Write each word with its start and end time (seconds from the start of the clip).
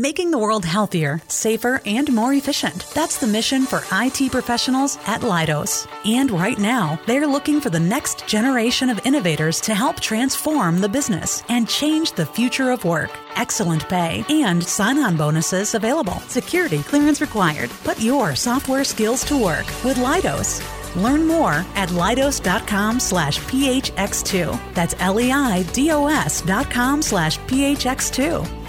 making 0.00 0.30
the 0.30 0.38
world 0.38 0.64
healthier, 0.64 1.20
safer, 1.28 1.82
and 1.84 2.10
more 2.10 2.32
efficient. 2.32 2.86
That's 2.94 3.18
the 3.18 3.26
mission 3.26 3.66
for 3.66 3.82
IT 3.92 4.32
professionals 4.32 4.96
at 5.06 5.20
Lydos. 5.20 5.86
And 6.06 6.30
right 6.30 6.58
now, 6.58 6.98
they're 7.06 7.26
looking 7.26 7.60
for 7.60 7.68
the 7.68 7.78
next 7.78 8.26
generation 8.26 8.88
of 8.88 9.04
innovators 9.04 9.60
to 9.62 9.74
help 9.74 10.00
transform 10.00 10.80
the 10.80 10.88
business 10.88 11.42
and 11.50 11.68
change 11.68 12.12
the 12.12 12.24
future 12.24 12.70
of 12.70 12.86
work. 12.86 13.10
Excellent 13.36 13.86
pay 13.90 14.24
and 14.30 14.64
sign 14.64 14.98
on 14.98 15.18
bonuses 15.18 15.74
available. 15.74 16.18
Security 16.28 16.82
clearance 16.82 17.20
required. 17.20 17.68
Put 17.84 18.00
your 18.00 18.34
software 18.34 18.84
skills 18.84 19.22
to 19.24 19.36
work 19.36 19.66
with 19.84 19.98
Lydos. 19.98 20.64
Learn 20.96 21.26
more 21.26 21.64
at 21.76 21.90
lidos.com 21.90 22.98
slash 23.00 23.38
phx2. 23.38 24.74
That's 24.74 24.94
L-E-I-D-O-S 24.98 26.40
dot 26.42 26.70
com 26.70 27.02
slash 27.02 27.38
phx2. 27.40 28.59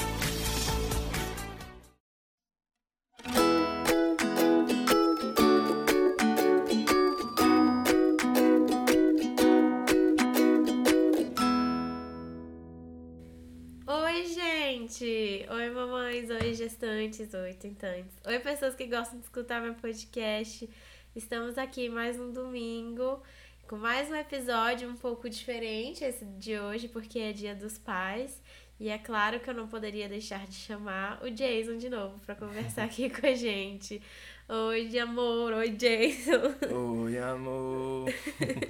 Gestantes! 16.71 17.33
Oi, 17.33 17.53
tentantes! 17.53 18.13
Oi, 18.25 18.39
pessoas 18.39 18.75
que 18.75 18.85
gostam 18.85 19.19
de 19.19 19.25
escutar 19.25 19.61
meu 19.61 19.73
podcast. 19.73 20.69
Estamos 21.13 21.57
aqui 21.57 21.89
mais 21.89 22.17
um 22.17 22.31
domingo 22.31 23.21
com 23.67 23.75
mais 23.75 24.09
um 24.09 24.15
episódio 24.15 24.89
um 24.89 24.95
pouco 24.95 25.29
diferente 25.29 26.05
esse 26.05 26.23
de 26.23 26.57
hoje, 26.57 26.87
porque 26.87 27.19
é 27.19 27.33
Dia 27.33 27.53
dos 27.53 27.77
Pais. 27.77 28.41
E 28.79 28.87
é 28.87 28.97
claro 28.97 29.41
que 29.41 29.49
eu 29.49 29.53
não 29.53 29.67
poderia 29.67 30.07
deixar 30.07 30.47
de 30.47 30.55
chamar 30.55 31.21
o 31.21 31.29
Jason 31.29 31.77
de 31.77 31.89
novo 31.89 32.17
para 32.19 32.35
conversar 32.35 32.85
aqui 32.85 33.09
com 33.09 33.27
a 33.27 33.33
gente. 33.33 34.01
Oi, 34.47 34.97
amor! 34.97 35.51
Oi, 35.51 35.71
Jason! 35.71 36.55
Oi, 36.73 37.17
amor! 37.17 38.09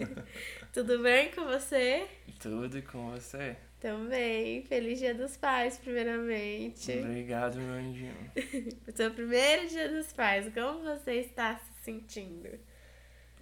Tudo 0.73 1.03
bem 1.03 1.29
com 1.31 1.45
você? 1.45 2.07
Tudo 2.39 2.81
com 2.81 3.11
você? 3.11 3.55
Também. 3.81 4.61
Feliz 4.61 4.99
Dia 4.99 5.15
dos 5.15 5.35
Pais, 5.35 5.77
primeiramente. 5.79 6.91
Obrigado, 6.99 7.59
meu 7.59 7.73
anjinho. 7.73 8.13
O 8.87 8.95
seu 8.95 9.11
primeiro 9.11 9.67
Dia 9.67 9.89
dos 9.89 10.13
Pais, 10.13 10.53
como 10.53 10.83
você 10.83 11.15
está 11.15 11.55
se 11.57 11.83
sentindo? 11.85 12.47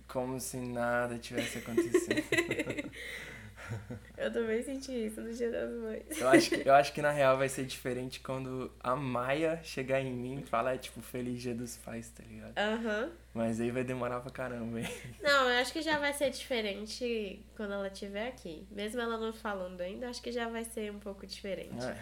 Como 0.08 0.40
se 0.40 0.58
nada 0.58 1.20
tivesse 1.20 1.58
acontecido. 1.58 2.24
Eu 4.18 4.32
também 4.34 4.62
senti 4.64 4.92
isso 5.08 5.22
no 5.22 5.32
Dia 5.34 5.50
das 5.50 5.72
Mães. 5.72 6.20
Eu 6.20 6.28
acho, 6.30 6.50
que, 6.50 6.68
eu 6.68 6.74
acho 6.74 6.94
que 6.94 7.02
na 7.02 7.12
real 7.12 7.38
vai 7.38 7.48
ser 7.48 7.66
diferente 7.66 8.20
quando 8.20 8.72
a 8.80 8.96
Maia 8.96 9.60
chegar 9.64 10.02
em 10.02 10.12
mim 10.12 10.42
e 10.42 10.46
falar, 10.46 10.78
tipo, 10.78 11.02
Feliz 11.02 11.42
Dia 11.42 11.56
dos 11.56 11.78
Pais, 11.78 12.10
tá 12.10 12.24
ligado? 12.24 12.58
Aham. 12.58 13.12
Mas 13.34 13.62
aí 13.62 13.72
vai 13.72 13.84
demorar 13.84 14.20
pra 14.20 14.32
caramba, 14.32 14.80
hein? 14.82 14.88
Não, 15.22 15.50
eu 15.50 15.62
acho 15.62 15.72
que 15.72 15.82
já 15.82 15.98
vai 16.00 16.12
ser 16.14 16.30
diferente 16.32 17.46
quando 17.56 17.74
ela 17.74 17.88
estiver 17.88 18.28
aqui. 18.28 18.68
Mesmo 18.72 19.00
ela 19.00 19.18
não 19.18 19.32
falando 19.32 19.80
ainda, 19.82 20.10
acho 20.10 20.22
que 20.22 20.32
já 20.32 20.50
vai 20.50 20.66
ser 20.66 20.92
um 20.92 21.00
pouco 21.00 21.26
diferente. 21.26 21.86
É. 21.86 21.98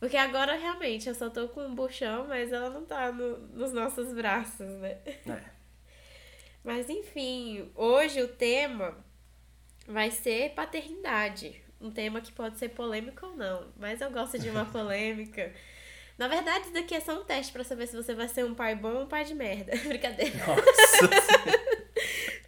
Porque 0.00 0.16
agora, 0.16 0.54
realmente, 0.56 1.08
eu 1.08 1.14
só 1.14 1.28
tô 1.28 1.48
com 1.48 1.60
um 1.66 1.74
buchão, 1.74 2.26
mas 2.28 2.52
ela 2.52 2.70
não 2.70 2.84
tá 2.86 3.10
no- 3.12 3.38
nos 3.48 3.72
nossos 3.72 4.12
braços, 4.14 4.66
né? 4.78 4.98
É. 5.26 5.42
Mas 6.62 6.88
enfim, 6.88 7.70
hoje 7.74 8.20
o 8.22 8.28
tema 8.28 8.96
vai 9.88 10.10
ser 10.10 10.50
paternidade. 10.50 11.60
Um 11.80 11.90
tema 11.90 12.20
que 12.20 12.30
pode 12.30 12.58
ser 12.58 12.68
polêmico 12.68 13.24
ou 13.26 13.36
não, 13.36 13.72
mas 13.76 14.00
eu 14.00 14.10
gosto 14.10 14.38
de 14.38 14.50
uma 14.50 14.66
polêmica. 14.70 15.52
Na 16.18 16.28
verdade, 16.28 16.64
isso 16.64 16.74
daqui 16.74 16.94
é 16.94 17.00
só 17.00 17.20
um 17.20 17.24
teste 17.24 17.52
pra 17.52 17.64
saber 17.64 17.86
se 17.86 17.96
você 17.96 18.12
vai 18.12 18.28
ser 18.28 18.44
um 18.44 18.54
pai 18.54 18.74
bom 18.74 18.92
ou 18.92 19.02
um 19.04 19.06
pai 19.06 19.24
de 19.24 19.34
merda. 19.34 19.72
Brincadeira. 19.86 20.36
Nossa. 20.36 21.08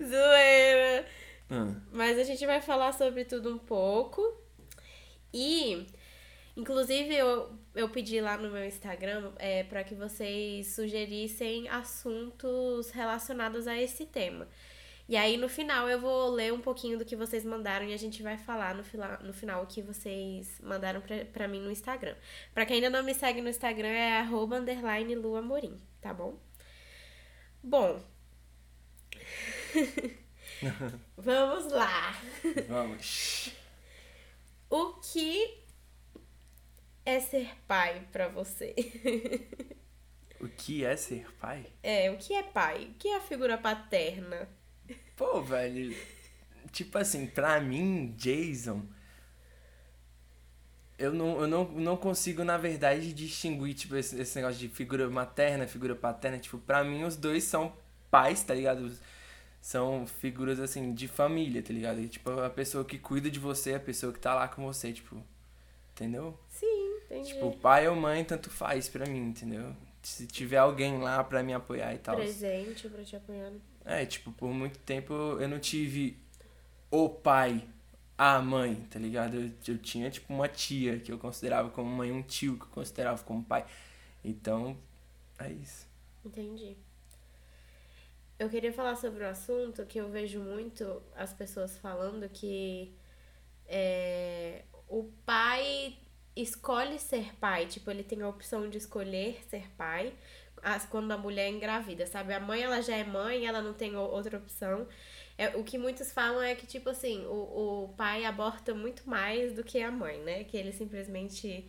Zoeira. 0.04 1.06
Hum. 1.50 1.80
Mas 1.92 2.18
a 2.18 2.24
gente 2.24 2.44
vai 2.44 2.60
falar 2.60 2.92
sobre 2.92 3.24
tudo 3.24 3.54
um 3.54 3.58
pouco. 3.58 4.20
E, 5.32 5.86
inclusive, 6.56 7.14
eu, 7.14 7.56
eu 7.72 7.88
pedi 7.88 8.20
lá 8.20 8.36
no 8.36 8.50
meu 8.50 8.64
Instagram 8.64 9.30
é, 9.38 9.62
para 9.62 9.84
que 9.84 9.94
vocês 9.94 10.74
sugerissem 10.74 11.68
assuntos 11.68 12.90
relacionados 12.90 13.68
a 13.68 13.80
esse 13.80 14.04
tema. 14.04 14.48
E 15.10 15.16
aí, 15.16 15.36
no 15.36 15.48
final, 15.48 15.88
eu 15.88 16.00
vou 16.00 16.30
ler 16.30 16.52
um 16.52 16.60
pouquinho 16.60 16.96
do 16.96 17.04
que 17.04 17.16
vocês 17.16 17.44
mandaram 17.44 17.84
e 17.84 17.92
a 17.92 17.96
gente 17.96 18.22
vai 18.22 18.38
falar 18.38 18.76
no, 18.76 18.84
fila, 18.84 19.18
no 19.24 19.32
final 19.32 19.64
o 19.64 19.66
que 19.66 19.82
vocês 19.82 20.60
mandaram 20.62 21.00
pra, 21.00 21.24
pra 21.24 21.48
mim 21.48 21.60
no 21.60 21.68
Instagram. 21.68 22.14
Pra 22.54 22.64
quem 22.64 22.76
ainda 22.76 22.90
não 22.90 23.02
me 23.02 23.12
segue 23.12 23.40
no 23.40 23.48
Instagram, 23.48 23.88
é 23.88 24.20
arroba 24.20 24.58
underline 24.58 25.16
luamorim, 25.16 25.82
tá 26.00 26.14
bom? 26.14 26.38
Bom. 27.60 28.00
Vamos 31.18 31.72
lá. 31.72 32.16
Vamos. 32.68 33.50
O 34.70 34.92
que 35.00 35.64
é 37.04 37.18
ser 37.18 37.56
pai 37.66 38.06
pra 38.12 38.28
você? 38.28 38.76
O 40.38 40.48
que 40.48 40.84
é 40.84 40.94
ser 40.96 41.28
pai? 41.32 41.66
É, 41.82 42.08
o 42.12 42.16
que 42.16 42.32
é 42.32 42.44
pai? 42.44 42.84
O 42.84 42.94
que 42.94 43.08
é 43.08 43.16
a 43.16 43.20
figura 43.20 43.58
paterna? 43.58 44.48
Pô, 45.20 45.42
velho. 45.42 45.94
Tipo 46.72 46.96
assim, 46.96 47.26
pra 47.26 47.60
mim, 47.60 48.14
Jason. 48.16 48.82
Eu 50.98 51.12
não, 51.12 51.42
eu 51.42 51.46
não, 51.46 51.64
não 51.72 51.96
consigo, 51.96 52.42
na 52.42 52.56
verdade, 52.56 53.12
distinguir, 53.12 53.74
tipo, 53.74 53.96
esse, 53.96 54.18
esse 54.18 54.36
negócio 54.36 54.58
de 54.58 54.68
figura 54.68 55.10
materna, 55.10 55.66
figura 55.66 55.94
paterna. 55.94 56.38
Tipo, 56.38 56.56
pra 56.56 56.82
mim, 56.82 57.04
os 57.04 57.16
dois 57.16 57.44
são 57.44 57.70
pais, 58.10 58.42
tá 58.42 58.54
ligado? 58.54 58.90
São 59.60 60.06
figuras, 60.06 60.58
assim, 60.58 60.94
de 60.94 61.06
família, 61.06 61.62
tá 61.62 61.74
ligado? 61.74 62.00
E, 62.00 62.08
tipo, 62.08 62.30
a 62.40 62.48
pessoa 62.48 62.82
que 62.82 62.98
cuida 62.98 63.30
de 63.30 63.38
você, 63.38 63.74
a 63.74 63.80
pessoa 63.80 64.14
que 64.14 64.18
tá 64.18 64.34
lá 64.34 64.48
com 64.48 64.64
você, 64.64 64.90
tipo. 64.90 65.22
Entendeu? 65.92 66.38
Sim, 66.48 66.96
entendi. 67.04 67.34
Tipo, 67.34 67.54
pai 67.58 67.86
ou 67.86 67.94
mãe, 67.94 68.24
tanto 68.24 68.48
faz 68.48 68.88
pra 68.88 69.04
mim, 69.04 69.28
entendeu? 69.28 69.76
Se 70.02 70.26
tiver 70.26 70.56
alguém 70.56 70.98
lá 70.98 71.22
pra 71.22 71.42
me 71.42 71.52
apoiar 71.52 71.94
e 71.94 71.98
tal. 71.98 72.16
Presente 72.16 72.88
pra 72.88 73.04
te 73.04 73.16
apoiar. 73.16 73.52
É, 73.84 74.04
tipo, 74.06 74.30
por 74.32 74.48
muito 74.52 74.78
tempo 74.80 75.12
eu 75.12 75.48
não 75.48 75.58
tive 75.58 76.16
o 76.90 77.08
pai, 77.08 77.66
a 78.16 78.40
mãe, 78.40 78.74
tá 78.90 78.98
ligado? 78.98 79.36
Eu, 79.36 79.50
eu 79.68 79.78
tinha, 79.78 80.10
tipo, 80.10 80.32
uma 80.32 80.48
tia 80.48 80.98
que 80.98 81.10
eu 81.12 81.18
considerava 81.18 81.70
como 81.70 81.88
mãe, 81.90 82.12
um 82.12 82.22
tio 82.22 82.56
que 82.56 82.64
eu 82.64 82.68
considerava 82.68 83.22
como 83.22 83.44
pai. 83.44 83.64
Então, 84.24 84.76
é 85.38 85.50
isso. 85.50 85.86
Entendi. 86.24 86.76
Eu 88.38 88.48
queria 88.48 88.72
falar 88.72 88.96
sobre 88.96 89.24
um 89.24 89.28
assunto 89.28 89.84
que 89.86 89.98
eu 89.98 90.10
vejo 90.10 90.40
muito 90.40 91.02
as 91.14 91.32
pessoas 91.32 91.76
falando 91.78 92.28
que 92.28 92.94
é, 93.66 94.64
o 94.88 95.04
pai 95.24 95.96
escolhe 96.34 96.98
ser 96.98 97.34
pai, 97.36 97.66
tipo, 97.66 97.90
ele 97.90 98.02
tem 98.02 98.22
a 98.22 98.28
opção 98.28 98.68
de 98.68 98.78
escolher 98.78 99.42
ser 99.48 99.70
pai 99.76 100.14
as- 100.62 100.86
quando 100.86 101.12
a 101.12 101.18
mulher 101.18 101.46
é 101.46 101.50
engravida, 101.50 102.06
sabe? 102.06 102.32
A 102.34 102.40
mãe, 102.40 102.62
ela 102.62 102.80
já 102.82 102.96
é 102.96 103.04
mãe, 103.04 103.46
ela 103.46 103.62
não 103.62 103.74
tem 103.74 103.96
outra 103.96 104.38
opção. 104.38 104.86
É, 105.38 105.56
o 105.56 105.64
que 105.64 105.78
muitos 105.78 106.12
falam 106.12 106.42
é 106.42 106.54
que, 106.54 106.66
tipo 106.66 106.90
assim, 106.90 107.24
o, 107.26 107.84
o 107.84 107.94
pai 107.96 108.24
aborta 108.24 108.74
muito 108.74 109.08
mais 109.08 109.54
do 109.54 109.64
que 109.64 109.80
a 109.80 109.90
mãe, 109.90 110.20
né? 110.22 110.44
Que 110.44 110.56
ele 110.56 110.72
simplesmente 110.72 111.66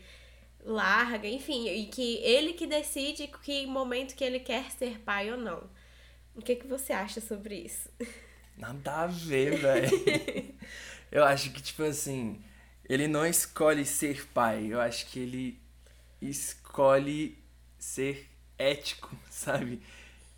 larga, 0.64 1.28
enfim, 1.28 1.68
e 1.70 1.88
que 1.88 2.18
ele 2.18 2.54
que 2.54 2.68
decide 2.68 3.28
que 3.44 3.66
momento 3.66 4.16
que 4.16 4.24
ele 4.24 4.40
quer 4.40 4.72
ser 4.72 5.00
pai 5.00 5.32
ou 5.32 5.38
não. 5.38 5.70
O 6.36 6.42
que, 6.42 6.56
que 6.56 6.68
você 6.68 6.94
acha 6.94 7.22
sobre 7.22 7.56
isso? 7.56 7.90
Nada 8.58 9.04
a 9.04 9.08
ver, 9.08 9.58
velho. 9.58 9.90
eu 11.12 11.24
acho 11.24 11.52
que, 11.52 11.62
tipo 11.62 11.84
assim, 11.84 12.42
ele 12.88 13.08
não 13.08 13.26
escolhe 13.26 13.86
ser 13.86 14.28
pai. 14.30 14.68
Eu 14.72 14.80
acho 14.82 15.08
que 15.08 15.20
ele 15.20 15.60
escolhe 16.22 17.38
ser 17.80 18.31
ético, 18.70 19.16
sabe? 19.30 19.82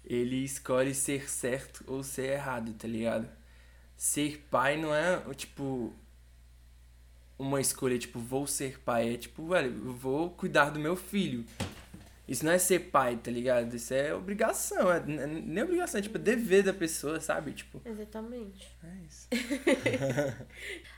Ele 0.05 0.43
escolhe 0.43 0.93
ser 0.93 1.29
certo 1.29 1.83
ou 1.87 2.03
ser 2.03 2.33
errado, 2.33 2.73
tá 2.73 2.87
ligado? 2.87 3.27
Ser 3.95 4.45
pai 4.51 4.77
não 4.77 4.93
é, 4.93 5.21
tipo, 5.33 5.93
uma 7.37 7.61
escolha, 7.61 7.97
tipo, 7.97 8.19
vou 8.19 8.45
ser 8.47 8.79
pai. 8.81 9.13
É 9.13 9.17
tipo, 9.17 9.47
velho, 9.47 9.93
vou 9.93 10.29
cuidar 10.31 10.69
do 10.69 10.79
meu 10.79 10.95
filho. 10.95 11.45
Isso 12.27 12.45
não 12.45 12.53
é 12.53 12.57
ser 12.57 12.79
pai, 12.79 13.17
tá 13.17 13.29
ligado? 13.29 13.75
Isso 13.75 13.93
é 13.93 14.13
obrigação. 14.13 14.91
É, 14.91 15.01
nem 15.05 15.63
obrigação, 15.63 15.99
é 15.99 16.01
tipo 16.03 16.17
dever 16.17 16.63
da 16.63 16.73
pessoa, 16.73 17.19
sabe? 17.19 17.51
Tipo, 17.51 17.81
Exatamente. 17.85 18.71
é 18.83 19.05
isso. 19.05 19.27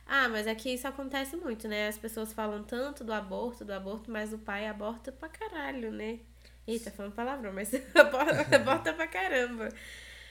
Ah, 0.07 0.29
mas 0.29 0.45
aqui 0.45 0.71
isso 0.71 0.87
acontece 0.87 1.35
muito, 1.35 1.67
né? 1.67 1.87
As 1.87 1.97
pessoas 1.97 2.31
falam 2.31 2.63
tanto 2.63 3.03
do 3.03 3.11
aborto, 3.11 3.65
do 3.65 3.73
aborto, 3.73 4.11
mas 4.11 4.31
o 4.31 4.37
pai 4.37 4.67
aborta 4.67 5.11
pra 5.11 5.27
caralho, 5.27 5.91
né? 5.91 6.19
Eita, 6.67 6.89
falando 6.89 7.13
palavrão, 7.13 7.53
mas 7.53 7.71
aborta, 7.93 8.55
aborta 8.55 8.93
pra 8.93 9.07
caramba. 9.07 9.69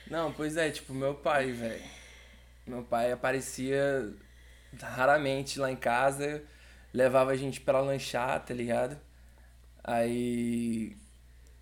Não, 0.09 0.31
pois 0.33 0.57
é, 0.57 0.69
tipo, 0.69 0.93
meu 0.93 1.15
pai, 1.15 1.51
velho. 1.51 1.83
Meu 2.67 2.83
pai 2.83 3.11
aparecia 3.11 4.13
raramente 4.81 5.59
lá 5.59 5.71
em 5.71 5.75
casa, 5.75 6.43
levava 6.93 7.31
a 7.31 7.35
gente 7.35 7.61
pra 7.61 7.79
lanchar, 7.79 8.43
tá 8.43 8.53
ligado? 8.53 8.99
Aí. 9.83 10.95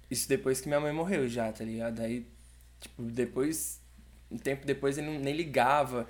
Isso 0.10 0.28
depois 0.30 0.62
que 0.62 0.68
minha 0.68 0.80
mãe 0.80 0.94
morreu 0.94 1.28
já, 1.28 1.52
tá 1.52 1.64
ligado? 1.64 2.02
Aí, 2.02 2.26
tipo, 2.80 3.04
depois. 3.04 3.82
Um 4.32 4.38
tempo 4.38 4.66
depois 4.66 4.98
ele 4.98 5.08
não, 5.08 5.20
nem 5.20 5.36
ligava, 5.36 6.08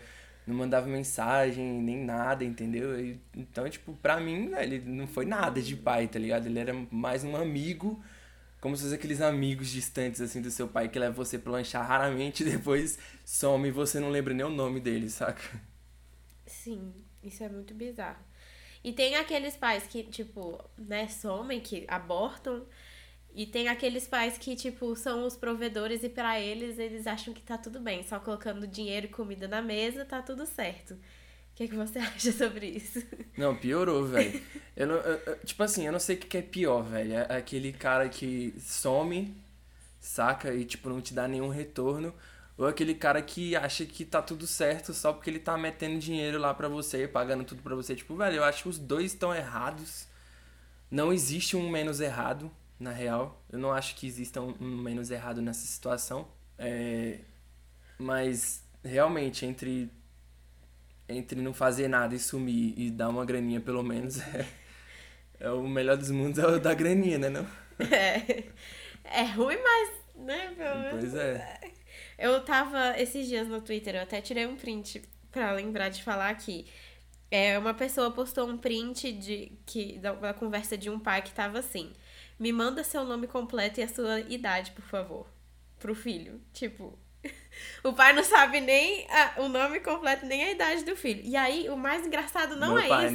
não 0.48 0.56
mandava 0.56 0.88
mensagem, 0.88 1.66
nem 1.81 1.98
nada, 1.98 2.45
entendeu? 2.45 2.98
E, 3.00 3.19
então, 3.36 3.69
tipo, 3.69 3.94
pra 3.95 4.19
mim, 4.19 4.51
ele 4.57 4.80
não 4.80 5.07
foi 5.07 5.25
nada 5.25 5.62
de 5.62 5.75
pai, 5.75 6.07
tá 6.07 6.18
ligado? 6.19 6.45
Ele 6.45 6.59
era 6.59 6.74
mais 6.89 7.24
um 7.25 7.36
amigo, 7.36 8.01
como 8.63 8.77
se 8.77 8.83
fosse 8.83 8.95
aqueles 8.95 9.19
amigos 9.19 9.69
distantes, 9.69 10.21
assim, 10.21 10.42
do 10.42 10.50
seu 10.50 10.69
pai 10.69 10.88
que 10.88 10.98
leva 10.98 11.13
você 11.13 11.38
pra 11.38 11.51
lanchar 11.51 11.86
raramente 11.86 12.44
e 12.44 12.45
depois 12.50 12.98
some 13.25 13.68
e 13.68 13.71
você 13.71 14.00
não 14.00 14.10
lembra 14.10 14.33
nem 14.33 14.45
o 14.45 14.50
nome 14.50 14.80
dele, 14.80 15.10
saca? 15.10 15.44
Sim, 16.45 16.94
isso 17.21 17.44
é 17.44 17.50
muito 17.50 17.74
bizarro. 17.74 18.24
E 18.81 18.94
tem 18.94 19.15
aqueles 19.15 19.57
pais 19.57 19.86
que, 19.86 20.04
tipo, 20.04 20.63
né, 20.77 21.10
somem, 21.10 21.60
que 21.60 21.83
abortam. 21.89 22.65
E 23.36 23.45
tem 23.45 23.68
aqueles 23.68 24.07
pais 24.07 24.38
que, 24.38 24.56
tipo, 24.56 24.95
são 24.95 25.25
os 25.25 25.36
provedores 25.36 26.01
e 26.01 26.09
para 26.09 26.39
eles, 26.39 26.80
eles 26.80 27.06
acham 27.06 27.33
que 27.33 27.42
tá 27.42 27.57
tudo 27.57 27.81
bem. 27.81 28.01
Só 28.04 28.18
colocando 28.18 28.66
dinheiro 28.66 29.07
e 29.07 29.09
comida 29.09 29.45
na 29.45 29.62
mesa, 29.62 30.06
tá 30.06 30.21
tudo 30.21 30.45
certo. 30.45 30.98
O 31.54 31.56
que, 31.56 31.68
que 31.68 31.76
você 31.76 32.00
acha 32.00 32.32
sobre 32.32 32.68
isso? 32.68 33.04
Não, 33.38 33.56
piorou, 33.56 34.06
velho. 34.08 34.42
Eu 34.76 34.90
eu- 34.90 35.22
eu- 35.26 35.40
tipo 35.46 35.62
assim, 35.64 35.86
eu 35.86 35.92
não 35.92 36.00
sei 36.00 36.16
o 36.16 36.20
que 36.20 36.28
que 36.28 36.38
é 36.38 36.42
pior, 36.42 36.84
velho. 36.84 37.14
É 37.14 37.38
aquele 37.38 37.72
cara 37.74 38.10
que 38.10 38.54
some, 38.60 39.36
saca? 40.00 40.54
E, 40.54 40.66
tipo, 40.66 40.90
não 40.90 41.02
te 41.02 41.14
dá 41.14 41.28
nenhum 41.28 41.50
retorno. 41.50 42.14
Ou 42.58 42.68
aquele 42.68 42.96
cara 42.96 43.22
que 43.22 43.56
acha 43.56 43.86
que 43.86 44.06
tá 44.06 44.22
tudo 44.22 44.46
certo 44.48 44.94
só 44.94 45.14
porque 45.14 45.30
ele 45.30 45.40
tá 45.40 45.58
metendo 45.58 46.00
dinheiro 46.00 46.40
lá 46.40 46.54
pra 46.54 46.68
você, 46.68 47.08
pagando 47.08 47.44
tudo 47.46 47.64
pra 47.64 47.76
você. 47.76 47.96
Tipo, 47.96 48.16
velho, 48.16 48.38
eu 48.38 48.44
acho 48.44 48.64
que 48.64 48.70
os 48.70 48.80
dois 48.80 49.14
estão 49.14 49.34
errados. 49.36 50.08
Não 50.92 51.12
existe 51.14 51.56
um 51.58 51.70
menos 51.70 52.00
errado, 52.02 52.52
na 52.80 52.92
real. 52.92 53.44
Eu 53.52 53.60
não 53.60 53.72
acho 53.74 53.96
que 53.96 54.08
exista 54.08 54.42
um, 54.42 54.56
um 54.62 54.78
menos 54.78 55.12
errado 55.12 55.42
nessa 55.42 55.66
situação. 55.68 56.28
É... 56.58 57.20
Mas, 57.98 58.64
realmente, 58.84 59.46
entre 59.46 59.90
entre 61.08 61.42
não 61.42 61.54
fazer 61.54 61.88
nada 61.88 62.16
e 62.16 62.20
sumir 62.20 62.74
e 62.78 62.90
dar 62.90 63.10
uma 63.10 63.26
graninha 63.26 63.60
pelo 63.60 63.84
menos 63.84 64.20
é, 64.34 64.46
é 65.40 65.50
o 65.52 65.68
melhor 65.68 65.98
dos 65.98 66.12
mundos 66.12 66.40
é 66.40 66.48
o 66.48 66.60
da 66.60 66.74
graninha, 66.74 67.18
né 67.18 67.30
não? 67.30 67.46
É, 67.92 68.44
é 69.04 69.24
ruim, 69.24 69.58
mas, 69.58 69.92
né, 70.16 70.54
pelo 70.56 70.80
menos. 70.80 71.00
Pois 71.00 71.16
é. 71.16 71.60
Eu 72.18 72.44
tava 72.44 73.00
esses 73.00 73.28
dias 73.28 73.48
no 73.48 73.62
Twitter, 73.62 73.96
eu 73.96 74.02
até 74.02 74.22
tirei 74.22 74.46
um 74.46 74.56
print 74.56 75.02
pra 75.32 75.52
lembrar 75.52 75.90
de 75.90 76.04
falar 76.04 76.30
aqui. 76.30 76.66
É, 77.30 77.58
uma 77.58 77.74
pessoa 77.74 78.12
postou 78.12 78.48
um 78.48 78.58
print 78.58 79.12
de 79.12 79.52
que 79.66 79.98
da, 79.98 80.14
da 80.14 80.34
conversa 80.34 80.78
de 80.78 80.90
um 80.90 81.00
pai 81.00 81.22
que 81.24 81.34
tava 81.34 81.60
assim: 81.60 81.92
"Me 82.40 82.52
manda 82.54 82.84
seu 82.84 83.04
nome 83.04 83.28
completo 83.28 83.80
e 83.80 83.84
a 83.84 83.88
sua 83.88 84.20
idade, 84.22 84.72
por 84.72 84.84
favor." 84.86 85.28
Pro 85.80 85.96
filho. 85.96 86.40
Tipo, 86.54 86.98
o 87.84 87.94
pai 87.94 88.14
não 88.14 88.24
sabe 88.24 88.60
nem 88.62 89.06
a- 89.10 89.34
o 89.42 89.48
nome 89.48 89.80
completo 89.80 90.25
nem 90.25 90.44
a 90.44 90.52
idade 90.52 90.84
do 90.84 90.96
filho. 90.96 91.22
E 91.24 91.36
aí, 91.36 91.70
o 91.70 91.78
mais 91.78 92.06
engraçado 92.06 92.56
não 92.56 92.70
Meu 92.75 92.80
é 92.80 92.88
pai, 92.88 93.08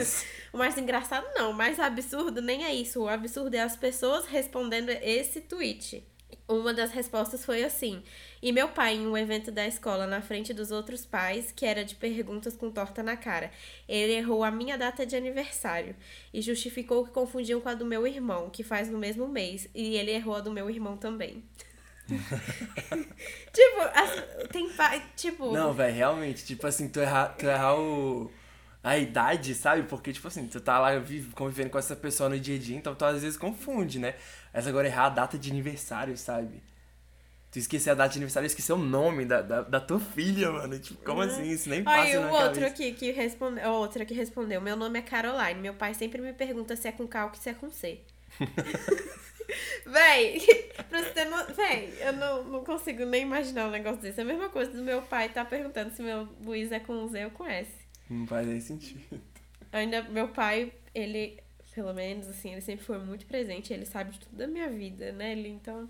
isso. 0.00 0.26
o 0.52 0.58
mais 0.58 0.76
engraçado 0.78 1.26
não, 1.34 1.50
o 1.50 1.54
mais 1.54 1.78
absurdo 1.80 2.40
nem 2.40 2.64
é 2.64 2.74
isso. 2.74 3.02
O 3.02 3.08
absurdo 3.08 3.54
é 3.54 3.60
as 3.60 3.76
pessoas 3.76 4.26
respondendo 4.26 4.90
esse 4.90 5.40
tweet. 5.40 6.04
Uma 6.46 6.74
das 6.74 6.90
respostas 6.90 7.44
foi 7.44 7.64
assim: 7.64 8.02
E 8.42 8.52
meu 8.52 8.68
pai, 8.68 8.94
em 8.96 9.06
um 9.06 9.16
evento 9.16 9.50
da 9.50 9.66
escola, 9.66 10.06
na 10.06 10.20
frente 10.20 10.52
dos 10.52 10.70
outros 10.70 11.06
pais, 11.06 11.50
que 11.52 11.64
era 11.64 11.84
de 11.84 11.94
perguntas 11.94 12.54
com 12.54 12.70
torta 12.70 13.02
na 13.02 13.16
cara, 13.16 13.50
ele 13.88 14.12
errou 14.12 14.44
a 14.44 14.50
minha 14.50 14.76
data 14.76 15.06
de 15.06 15.16
aniversário 15.16 15.96
e 16.34 16.42
justificou 16.42 17.04
que 17.04 17.12
confundiam 17.12 17.60
com 17.60 17.68
a 17.68 17.74
do 17.74 17.86
meu 17.86 18.06
irmão, 18.06 18.50
que 18.50 18.62
faz 18.62 18.88
no 18.90 18.98
mesmo 18.98 19.26
mês, 19.26 19.68
e 19.74 19.96
ele 19.96 20.10
errou 20.10 20.34
a 20.34 20.40
do 20.40 20.50
meu 20.50 20.68
irmão 20.68 20.96
também. 20.96 21.42
tipo, 23.52 23.80
as- 23.94 24.48
tem 24.50 24.68
pai. 24.70 25.02
Tipo. 25.16 25.52
Não, 25.52 25.72
velho, 25.72 25.94
realmente, 25.94 26.44
tipo 26.44 26.66
assim, 26.66 26.88
tu 26.88 27.00
errar, 27.00 27.28
tu 27.38 27.46
errar 27.46 27.78
o, 27.78 28.30
a 28.82 28.98
idade, 28.98 29.54
sabe? 29.54 29.84
Porque, 29.84 30.12
tipo 30.12 30.28
assim, 30.28 30.46
tu 30.46 30.60
tá 30.60 30.78
lá 30.78 30.98
vive- 30.98 31.32
convivendo 31.32 31.70
com 31.70 31.78
essa 31.78 31.96
pessoa 31.96 32.28
no 32.28 32.38
dia 32.38 32.56
a 32.56 32.58
dia, 32.58 32.76
então 32.76 32.94
tu 32.94 33.04
às 33.04 33.22
vezes 33.22 33.36
confunde, 33.38 33.98
né? 33.98 34.14
Mas 34.52 34.66
agora 34.66 34.86
errar 34.86 35.06
a 35.06 35.10
data 35.10 35.38
de 35.38 35.50
aniversário, 35.50 36.16
sabe? 36.16 36.62
Tu 37.50 37.58
esquecer 37.60 37.90
a 37.90 37.94
data 37.94 38.10
de 38.10 38.18
aniversário 38.18 38.46
e 38.46 38.48
esquecer 38.48 38.72
o 38.72 38.76
nome 38.78 39.24
da, 39.24 39.40
da, 39.40 39.62
da 39.62 39.80
tua 39.80 40.00
filha, 40.00 40.50
mano. 40.50 40.76
Tipo, 40.78 41.04
como 41.04 41.20
assim? 41.22 41.48
Isso 41.48 41.68
nem 41.68 41.84
passa 41.84 42.00
Aí 42.00 42.14
na 42.18 42.26
o 42.26 42.30
outro 42.32 42.46
cabeça. 42.46 42.66
aqui 42.66 42.92
que 42.92 43.12
respondeu, 43.12 43.70
outra 43.70 44.04
que 44.04 44.12
respondeu, 44.12 44.60
meu 44.60 44.74
nome 44.76 44.98
é 44.98 45.02
Caroline, 45.02 45.60
meu 45.60 45.74
pai 45.74 45.94
sempre 45.94 46.20
me 46.20 46.32
pergunta 46.32 46.74
se 46.74 46.88
é 46.88 46.92
com 46.92 47.06
K 47.06 47.26
ou 47.26 47.34
se 47.34 47.48
é 47.48 47.54
com 47.54 47.70
C. 47.70 48.00
Véi, 49.86 50.40
pra 50.88 51.02
você 51.02 51.10
ter 51.10 51.24
no... 51.26 51.54
Véi, 51.54 51.94
eu 52.00 52.12
não, 52.12 52.44
não 52.44 52.64
consigo 52.64 53.04
nem 53.04 53.22
imaginar 53.22 53.68
um 53.68 53.70
negócio 53.70 54.00
desse. 54.00 54.20
É 54.20 54.22
a 54.22 54.26
mesma 54.26 54.48
coisa 54.48 54.70
do 54.72 54.82
meu 54.82 55.02
pai 55.02 55.28
tá 55.28 55.44
perguntando 55.44 55.94
se 55.94 56.02
meu 56.02 56.28
Luiz 56.42 56.72
é 56.72 56.80
com 56.80 57.06
Z 57.08 57.24
ou 57.26 57.30
com 57.30 57.46
S. 57.46 57.70
Não 58.08 58.26
faz 58.26 58.46
nem 58.46 58.60
sentido. 58.60 59.20
Ainda, 59.72 60.02
meu 60.02 60.28
pai, 60.28 60.72
ele, 60.94 61.38
pelo 61.74 61.92
menos, 61.92 62.28
assim, 62.28 62.52
ele 62.52 62.60
sempre 62.60 62.84
foi 62.84 62.98
muito 62.98 63.26
presente, 63.26 63.72
ele 63.72 63.86
sabe 63.86 64.12
de 64.12 64.20
tudo 64.20 64.36
da 64.36 64.46
minha 64.46 64.68
vida, 64.68 65.12
né? 65.12 65.32
Ele, 65.32 65.48
então... 65.48 65.88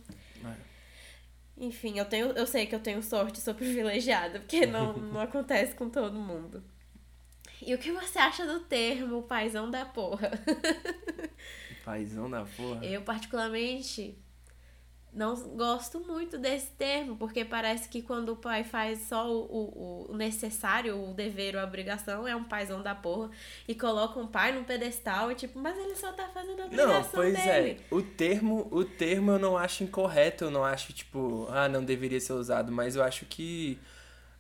Enfim, 1.57 1.99
eu, 1.99 2.05
tenho, 2.05 2.27
eu 2.33 2.47
sei 2.47 2.67
que 2.67 2.75
eu 2.75 2.81
tenho 2.81 3.03
sorte, 3.03 3.41
sou 3.41 3.55
privilegiada, 3.55 4.41
porque 4.41 4.65
não, 4.67 4.93
não 4.95 5.21
acontece 5.21 5.75
com 5.75 5.89
todo 5.89 6.15
mundo. 6.15 6.63
E 7.63 7.75
o 7.75 7.79
que 7.79 7.93
você 7.93 8.19
acha 8.19 8.45
do 8.45 8.61
termo 8.61 9.23
paizão 9.23 9.71
da 9.71 9.85
porra? 9.85 10.31
Paizão 11.85 12.31
da 12.31 12.45
porra. 12.45 12.85
Eu, 12.85 13.03
particularmente, 13.03 14.17
não 15.13 15.37
gosto 15.57 16.01
muito 16.01 16.37
desse 16.39 16.73
termo, 16.73 17.17
porque 17.17 17.45
parece 17.45 17.89
que 17.89 18.03
quando 18.03 18.31
o 18.31 18.37
pai 18.37 18.65
faz 18.65 19.01
só 19.09 19.31
o, 19.31 19.45
o, 19.45 20.13
o 20.13 20.17
necessário, 20.17 20.97
o 21.11 21.15
dever 21.15 21.57
a 21.57 21.63
obrigação, 21.65 22.27
é 22.27 22.35
um 22.35 22.43
paizão 22.45 22.83
da 22.83 22.95
porra. 22.97 23.31
E 23.69 23.75
coloca 23.77 24.19
um 24.19 24.27
pai 24.27 24.51
num 24.53 24.65
pedestal 24.65 25.31
e 25.31 25.37
tipo, 25.37 25.59
mas 25.59 25.79
ele 25.79 25.95
só 25.95 26.13
tá 26.13 26.29
fazendo 26.35 26.63
a 26.63 26.65
obrigação 26.67 27.01
Não, 27.01 27.09
pois 27.11 27.35
dele. 27.35 27.81
é. 27.91 27.95
O 27.95 28.03
termo, 28.03 28.67
o 28.73 28.85
termo 28.85 29.31
eu 29.33 29.39
não 29.39 29.57
acho 29.57 29.85
incorreto, 29.85 30.45
eu 30.45 30.51
não 30.51 30.65
acho, 30.65 30.93
tipo, 30.93 31.47
ah, 31.51 31.69
não 31.69 31.85
deveria 31.85 32.19
ser 32.21 32.33
usado, 32.33 32.73
mas 32.73 32.97
eu 32.97 33.03
acho 33.05 33.25
que 33.27 33.79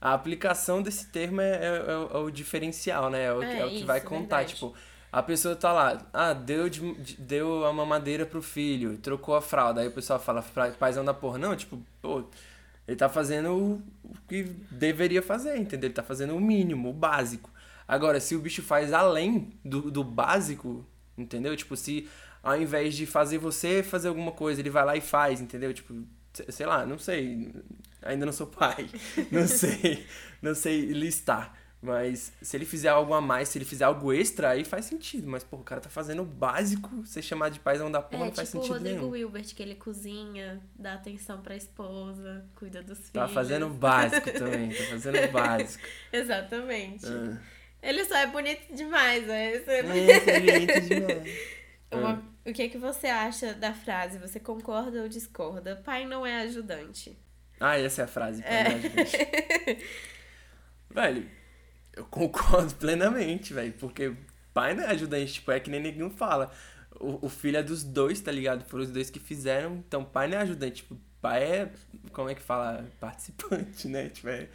a 0.00 0.12
aplicação 0.12 0.82
desse 0.82 1.06
termo 1.12 1.40
é, 1.40 1.52
é- 1.52 1.66
é 1.92 1.96
o- 1.96 2.10
é 2.12 2.18
o 2.18 2.30
diferencial, 2.30 3.08
né? 3.10 3.24
É 3.26 3.32
o, 3.32 3.38
que- 3.38 3.44
É, 3.46 3.58
é 3.60 3.64
o 3.64 3.68
que 3.68 3.76
isso, 3.76 3.86
vai 3.86 4.00
contar. 4.00 4.38
verdade. 4.38 4.54
Tipo, 4.54 4.74
a 5.18 5.22
pessoa 5.22 5.54
tá 5.56 5.72
lá, 5.72 6.06
ah, 6.12 6.32
deu, 6.32 6.68
de- 6.68 6.94
de- 6.94 7.16
deu 7.20 7.64
a 7.64 7.72
mamadeira 7.72 8.26
pro 8.26 8.42
filho, 8.42 8.98
trocou 8.98 9.34
a 9.36 9.42
fralda. 9.42 9.80
Aí 9.80 9.88
o 9.88 9.92
pessoal 9.92 10.18
fala, 10.20 10.42
"Pra- 10.42 10.70
paizão 10.72 11.04
da 11.04 11.14
porra. 11.14 11.38
Não, 11.38 11.54
tipo, 11.56 11.80
pô, 12.02 12.24
ele 12.86 12.96
tá 12.96 13.08
fazendo 13.08 13.52
o 13.54 13.82
que 14.28 14.44
deveria 14.70 15.22
fazer, 15.22 15.56
entendeu? 15.56 15.88
Ele 15.88 15.94
tá 15.94 16.02
fazendo 16.02 16.34
o 16.36 16.40
mínimo, 16.40 16.90
o 16.90 16.92
básico. 16.92 17.50
Agora, 17.86 18.20
se 18.20 18.34
o 18.34 18.40
bicho 18.40 18.62
faz 18.62 18.92
além 18.92 19.50
do, 19.64 19.90
do 19.90 20.02
básico, 20.04 20.84
entendeu? 21.16 21.56
Tipo, 21.56 21.76
se 21.76 22.08
ao 22.42 22.60
invés 22.60 22.94
de 22.94 23.06
fazer 23.06 23.38
você 23.38 23.82
fazer 23.82 24.08
alguma 24.08 24.32
coisa, 24.32 24.60
ele 24.60 24.70
vai 24.70 24.84
lá 24.84 24.96
e 24.96 25.00
faz, 25.00 25.40
entendeu? 25.40 25.72
Tipo, 25.72 25.94
se- 26.32 26.50
sei 26.50 26.66
lá, 26.66 26.84
não 26.86 26.98
sei. 26.98 27.52
Ainda 28.02 28.26
não 28.26 28.32
sou 28.32 28.46
pai. 28.46 28.88
Não 29.32 29.46
sei. 29.46 30.06
Não 30.42 30.54
sei 30.54 30.80
listar. 30.92 31.54
Mas 31.84 32.32
se 32.40 32.56
ele 32.56 32.64
fizer 32.64 32.88
algo 32.88 33.12
a 33.12 33.20
mais, 33.20 33.50
se 33.50 33.58
ele 33.58 33.66
fizer 33.66 33.84
algo 33.84 34.10
extra, 34.10 34.48
aí 34.50 34.64
faz 34.64 34.86
sentido. 34.86 35.28
Mas, 35.28 35.44
pô, 35.44 35.58
o 35.58 35.62
cara 35.62 35.82
tá 35.82 35.90
fazendo 35.90 36.22
o 36.22 36.24
básico, 36.24 37.04
ser 37.04 37.20
chamado 37.20 37.52
de 37.52 37.60
paizão 37.60 37.90
da 37.92 38.00
porra 38.00 38.22
É, 38.24 38.26
não 38.28 38.34
faz 38.34 38.48
tipo 38.48 38.58
o 38.60 38.62
sentido 38.62 38.78
Rodrigo 38.78 38.98
nenhum. 39.00 39.10
Wilbert, 39.10 39.54
que 39.54 39.62
ele 39.62 39.74
cozinha, 39.74 40.62
dá 40.74 40.94
atenção 40.94 41.42
pra 41.42 41.54
esposa, 41.54 42.42
cuida 42.54 42.82
dos 42.82 42.96
filhos. 42.98 43.12
Tá 43.12 43.28
fazendo 43.28 43.66
o 43.66 43.70
básico 43.74 44.30
também, 44.32 44.70
tá 44.70 44.82
fazendo 44.84 45.18
o 45.28 45.30
básico. 45.30 45.84
Exatamente. 46.10 47.04
Ah. 47.06 47.38
Ele 47.82 48.02
só 48.06 48.16
é 48.16 48.26
bonito 48.28 48.74
demais, 48.74 49.26
né? 49.26 49.52
Esse- 49.56 49.70
É, 49.70 50.16
inteligente 50.16 50.80
demais. 50.88 51.38
Uma- 51.92 52.22
O 52.46 52.52
que, 52.54 52.68
que 52.70 52.78
você 52.78 53.08
acha 53.08 53.52
da 53.52 53.74
frase? 53.74 54.18
Você 54.18 54.40
concorda 54.40 55.02
ou 55.02 55.08
discorda? 55.08 55.76
Pai 55.84 56.06
não 56.06 56.24
é 56.24 56.40
ajudante. 56.44 57.14
Ah, 57.60 57.78
essa 57.78 58.00
é 58.00 58.04
a 58.04 58.08
frase. 58.08 58.42
pai 58.42 58.50
É. 58.52 58.64
não 58.64 58.70
é 58.70 58.74
ajudante. 58.74 59.84
Velho, 60.90 61.28
eu 61.96 62.04
concordo 62.06 62.74
plenamente, 62.76 63.52
velho. 63.52 63.72
Porque 63.74 64.14
pai 64.52 64.74
não 64.74 64.84
é 64.84 64.88
ajudante, 64.88 65.34
tipo, 65.34 65.50
é 65.50 65.60
que 65.60 65.70
nem 65.70 65.80
ninguém 65.80 66.10
fala. 66.10 66.50
O, 67.00 67.26
o 67.26 67.28
filho 67.28 67.56
é 67.56 67.62
dos 67.62 67.82
dois, 67.82 68.20
tá 68.20 68.30
ligado? 68.30 68.64
Foram 68.64 68.84
os 68.84 68.90
dois 68.90 69.10
que 69.10 69.18
fizeram. 69.18 69.76
Então, 69.76 70.04
pai 70.04 70.28
não 70.28 70.38
é 70.38 70.42
ajudante. 70.42 70.76
Tipo, 70.76 70.96
pai 71.20 71.42
é. 71.42 71.72
Como 72.12 72.28
é 72.28 72.34
que 72.34 72.42
fala? 72.42 72.86
Participante, 73.00 73.88
né? 73.88 74.08
Tipo, 74.10 74.28
é, 74.28 74.48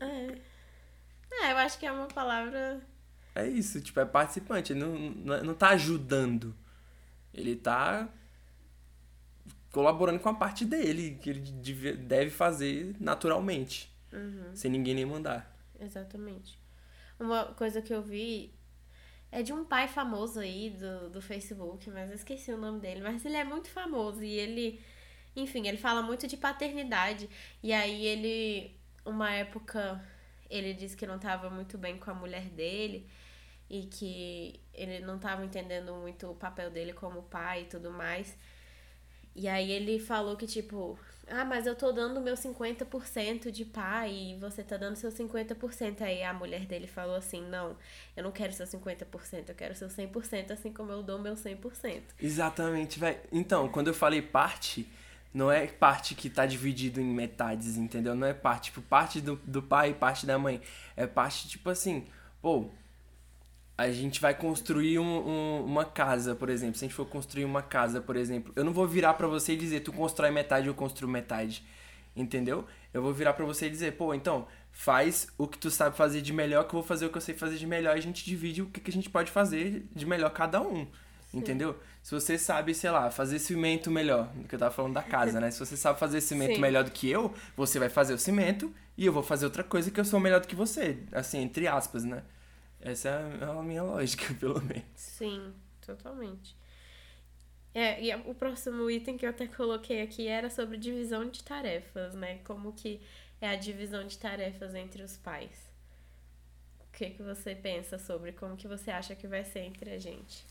É. 0.00 0.38
É, 1.30 1.52
eu 1.52 1.58
acho 1.58 1.78
que 1.78 1.86
é 1.86 1.92
uma 1.92 2.06
palavra. 2.08 2.80
é 3.34 3.46
isso, 3.46 3.80
tipo, 3.80 4.00
é 4.00 4.04
participante. 4.04 4.72
Ele 4.72 4.80
não, 4.80 4.94
não, 4.98 5.44
não 5.44 5.54
tá 5.54 5.70
ajudando. 5.70 6.54
Ele 7.32 7.54
tá 7.54 8.08
colaborando 9.70 10.18
com 10.18 10.28
a 10.28 10.34
parte 10.34 10.64
dele, 10.64 11.18
que 11.22 11.30
ele 11.30 11.40
deve 11.96 12.30
fazer 12.30 12.96
naturalmente. 12.98 13.92
Uhum, 14.12 14.50
Sem 14.54 14.70
ninguém 14.70 14.94
nem 14.94 15.04
mandar. 15.06 15.57
Exatamente. 15.80 16.58
Uma 17.18 17.46
coisa 17.54 17.82
que 17.82 17.92
eu 17.92 18.02
vi 18.02 18.54
É 19.30 19.42
de 19.42 19.52
um 19.52 19.64
pai 19.64 19.88
famoso 19.88 20.40
aí 20.40 20.70
do, 20.70 21.10
do 21.10 21.22
Facebook, 21.22 21.90
mas 21.90 22.08
eu 22.10 22.16
esqueci 22.16 22.52
o 22.52 22.58
nome 22.58 22.80
dele. 22.80 23.02
Mas 23.02 23.24
ele 23.24 23.36
é 23.36 23.44
muito 23.44 23.68
famoso 23.70 24.24
e 24.24 24.32
ele. 24.32 24.80
Enfim, 25.36 25.68
ele 25.68 25.78
fala 25.78 26.02
muito 26.02 26.26
de 26.28 26.36
paternidade. 26.36 27.28
E 27.62 27.72
aí 27.72 28.06
ele. 28.06 28.76
Uma 29.04 29.32
época 29.32 30.04
ele 30.50 30.74
disse 30.74 30.96
que 30.96 31.06
não 31.06 31.16
estava 31.16 31.50
muito 31.50 31.78
bem 31.78 31.98
com 31.98 32.10
a 32.10 32.14
mulher 32.14 32.48
dele 32.50 33.08
e 33.70 33.86
que 33.86 34.60
ele 34.74 35.00
não 35.00 35.16
estava 35.16 35.44
entendendo 35.44 35.94
muito 35.96 36.30
o 36.30 36.34
papel 36.36 36.70
dele 36.70 36.92
como 36.94 37.22
pai 37.24 37.62
e 37.62 37.66
tudo 37.66 37.90
mais. 37.92 38.36
E 39.34 39.48
aí 39.48 39.70
ele 39.70 39.98
falou 39.98 40.36
que, 40.36 40.46
tipo, 40.46 40.98
ah, 41.30 41.44
mas 41.44 41.66
eu 41.66 41.74
tô 41.74 41.92
dando 41.92 42.20
meu 42.20 42.34
50% 42.34 43.50
de 43.50 43.64
pai 43.64 44.12
e 44.12 44.36
você 44.36 44.62
tá 44.62 44.76
dando 44.76 44.96
seu 44.96 45.10
50%. 45.10 46.02
Aí 46.02 46.22
a 46.22 46.32
mulher 46.32 46.66
dele 46.66 46.86
falou 46.86 47.16
assim: 47.16 47.42
não, 47.48 47.76
eu 48.16 48.22
não 48.22 48.32
quero 48.32 48.52
seu 48.52 48.66
50%, 48.66 49.48
eu 49.48 49.54
quero 49.54 49.74
seu 49.74 49.88
100%, 49.88 50.50
assim 50.50 50.72
como 50.72 50.92
eu 50.92 51.02
dou 51.02 51.18
meu 51.18 51.34
100%. 51.34 52.02
Exatamente, 52.20 52.98
velho. 52.98 53.18
Então, 53.30 53.68
quando 53.68 53.88
eu 53.88 53.94
falei 53.94 54.22
parte, 54.22 54.88
não 55.32 55.52
é 55.52 55.66
parte 55.66 56.14
que 56.14 56.30
tá 56.30 56.46
dividido 56.46 57.00
em 57.00 57.04
metades, 57.04 57.76
entendeu? 57.76 58.14
Não 58.14 58.26
é 58.26 58.34
parte, 58.34 58.64
tipo, 58.64 58.80
parte 58.82 59.20
do, 59.20 59.36
do 59.44 59.62
pai 59.62 59.90
e 59.90 59.94
parte 59.94 60.24
da 60.26 60.38
mãe. 60.38 60.60
É 60.96 61.06
parte, 61.06 61.48
tipo 61.48 61.68
assim, 61.70 62.06
pô, 62.40 62.70
a 63.78 63.92
gente 63.92 64.20
vai 64.20 64.34
construir 64.34 64.98
um, 64.98 65.04
um, 65.04 65.64
uma 65.64 65.84
casa, 65.84 66.34
por 66.34 66.50
exemplo. 66.50 66.76
Se 66.76 66.84
a 66.84 66.88
gente 66.88 66.96
for 66.96 67.06
construir 67.06 67.44
uma 67.44 67.62
casa, 67.62 68.00
por 68.00 68.16
exemplo, 68.16 68.52
eu 68.56 68.64
não 68.64 68.72
vou 68.72 68.88
virar 68.88 69.14
para 69.14 69.28
você 69.28 69.52
e 69.52 69.56
dizer 69.56 69.80
tu 69.80 69.92
constrói 69.92 70.32
metade 70.32 70.66
eu 70.66 70.74
construo 70.74 71.08
metade. 71.08 71.62
Entendeu? 72.16 72.66
Eu 72.92 73.00
vou 73.00 73.14
virar 73.14 73.34
para 73.34 73.44
você 73.44 73.66
e 73.66 73.70
dizer, 73.70 73.92
pô, 73.92 74.12
então, 74.12 74.48
faz 74.72 75.28
o 75.38 75.46
que 75.46 75.56
tu 75.56 75.70
sabe 75.70 75.96
fazer 75.96 76.20
de 76.20 76.32
melhor, 76.32 76.64
que 76.64 76.74
eu 76.74 76.80
vou 76.80 76.82
fazer 76.82 77.06
o 77.06 77.10
que 77.10 77.18
eu 77.18 77.22
sei 77.22 77.36
fazer 77.36 77.56
de 77.56 77.66
melhor 77.68 77.94
e 77.94 78.00
a 78.00 78.02
gente 78.02 78.24
divide 78.24 78.62
o 78.62 78.66
que, 78.66 78.80
que 78.80 78.90
a 78.90 78.92
gente 78.92 79.08
pode 79.08 79.30
fazer 79.30 79.86
de 79.94 80.04
melhor 80.04 80.30
cada 80.30 80.60
um. 80.60 80.84
Sim. 81.30 81.38
Entendeu? 81.38 81.78
Se 82.02 82.12
você 82.12 82.36
sabe, 82.36 82.74
sei 82.74 82.90
lá, 82.90 83.12
fazer 83.12 83.38
cimento 83.38 83.92
melhor, 83.92 84.26
do 84.34 84.48
que 84.48 84.56
eu 84.56 84.58
tava 84.58 84.74
falando 84.74 84.94
da 84.94 85.02
casa, 85.02 85.38
né? 85.38 85.52
Se 85.52 85.60
você 85.60 85.76
sabe 85.76 86.00
fazer 86.00 86.20
cimento 86.20 86.56
Sim. 86.56 86.60
melhor 86.60 86.82
do 86.82 86.90
que 86.90 87.08
eu, 87.08 87.32
você 87.56 87.78
vai 87.78 87.88
fazer 87.88 88.14
o 88.14 88.18
cimento 88.18 88.74
e 88.96 89.06
eu 89.06 89.12
vou 89.12 89.22
fazer 89.22 89.44
outra 89.44 89.62
coisa 89.62 89.88
que 89.88 90.00
eu 90.00 90.04
sou 90.04 90.18
melhor 90.18 90.40
do 90.40 90.48
que 90.48 90.56
você. 90.56 90.98
Assim, 91.12 91.38
entre 91.42 91.68
aspas, 91.68 92.02
né? 92.02 92.22
Essa 92.80 93.08
é 93.08 93.44
a 93.44 93.62
minha 93.62 93.82
lógica, 93.82 94.32
pelo 94.38 94.60
menos. 94.62 94.84
Sim, 94.94 95.52
totalmente. 95.80 96.56
É, 97.74 98.02
e 98.02 98.14
o 98.14 98.34
próximo 98.34 98.90
item 98.90 99.16
que 99.16 99.26
eu 99.26 99.30
até 99.30 99.46
coloquei 99.46 100.02
aqui 100.02 100.26
era 100.26 100.50
sobre 100.50 100.76
divisão 100.76 101.28
de 101.28 101.42
tarefas, 101.44 102.14
né? 102.14 102.38
Como 102.44 102.72
que 102.72 103.00
é 103.40 103.48
a 103.48 103.56
divisão 103.56 104.06
de 104.06 104.18
tarefas 104.18 104.74
entre 104.74 105.02
os 105.02 105.16
pais. 105.16 105.68
O 106.80 106.92
que, 106.92 107.10
que 107.10 107.22
você 107.22 107.54
pensa 107.54 107.98
sobre 107.98 108.32
como 108.32 108.56
que 108.56 108.66
você 108.66 108.90
acha 108.90 109.14
que 109.14 109.28
vai 109.28 109.44
ser 109.44 109.60
entre 109.60 109.90
a 109.90 109.98
gente? 109.98 110.44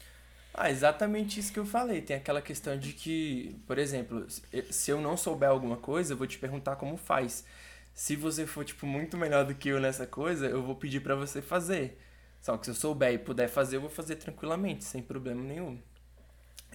Ah, 0.53 0.72
exatamente 0.72 1.39
isso 1.39 1.51
que 1.53 1.60
eu 1.60 1.65
falei. 1.65 2.01
Tem 2.01 2.15
aquela 2.15 2.41
questão 2.41 2.77
de 2.77 2.93
que, 2.93 3.55
por 3.67 3.77
exemplo, 3.77 4.25
se 4.72 4.91
eu 4.91 5.00
não 5.01 5.17
souber 5.17 5.50
alguma 5.50 5.77
coisa, 5.77 6.13
eu 6.13 6.17
vou 6.17 6.25
te 6.27 6.38
perguntar 6.39 6.77
como 6.77 6.98
faz. 6.98 7.46
Se 7.93 8.15
você 8.15 8.46
for, 8.48 8.63
tipo, 8.63 8.86
muito 8.86 9.17
melhor 9.17 9.46
do 9.46 9.53
que 9.55 9.69
eu 9.69 9.79
nessa 9.79 10.07
coisa, 10.07 10.48
eu 10.48 10.63
vou 10.63 10.75
pedir 10.75 11.01
para 11.01 11.15
você 11.15 11.41
fazer. 11.41 12.00
Só 12.41 12.58
que 12.58 12.65
se 12.65 12.72
eu 12.72 12.75
souber 12.75 13.13
e 13.13 13.17
puder 13.17 13.48
fazer, 13.48 13.77
eu 13.77 13.82
vou 13.82 13.89
fazer 13.89 14.15
tranquilamente, 14.15 14.84
sem 14.84 15.01
problema 15.01 15.44
nenhum. 15.44 15.79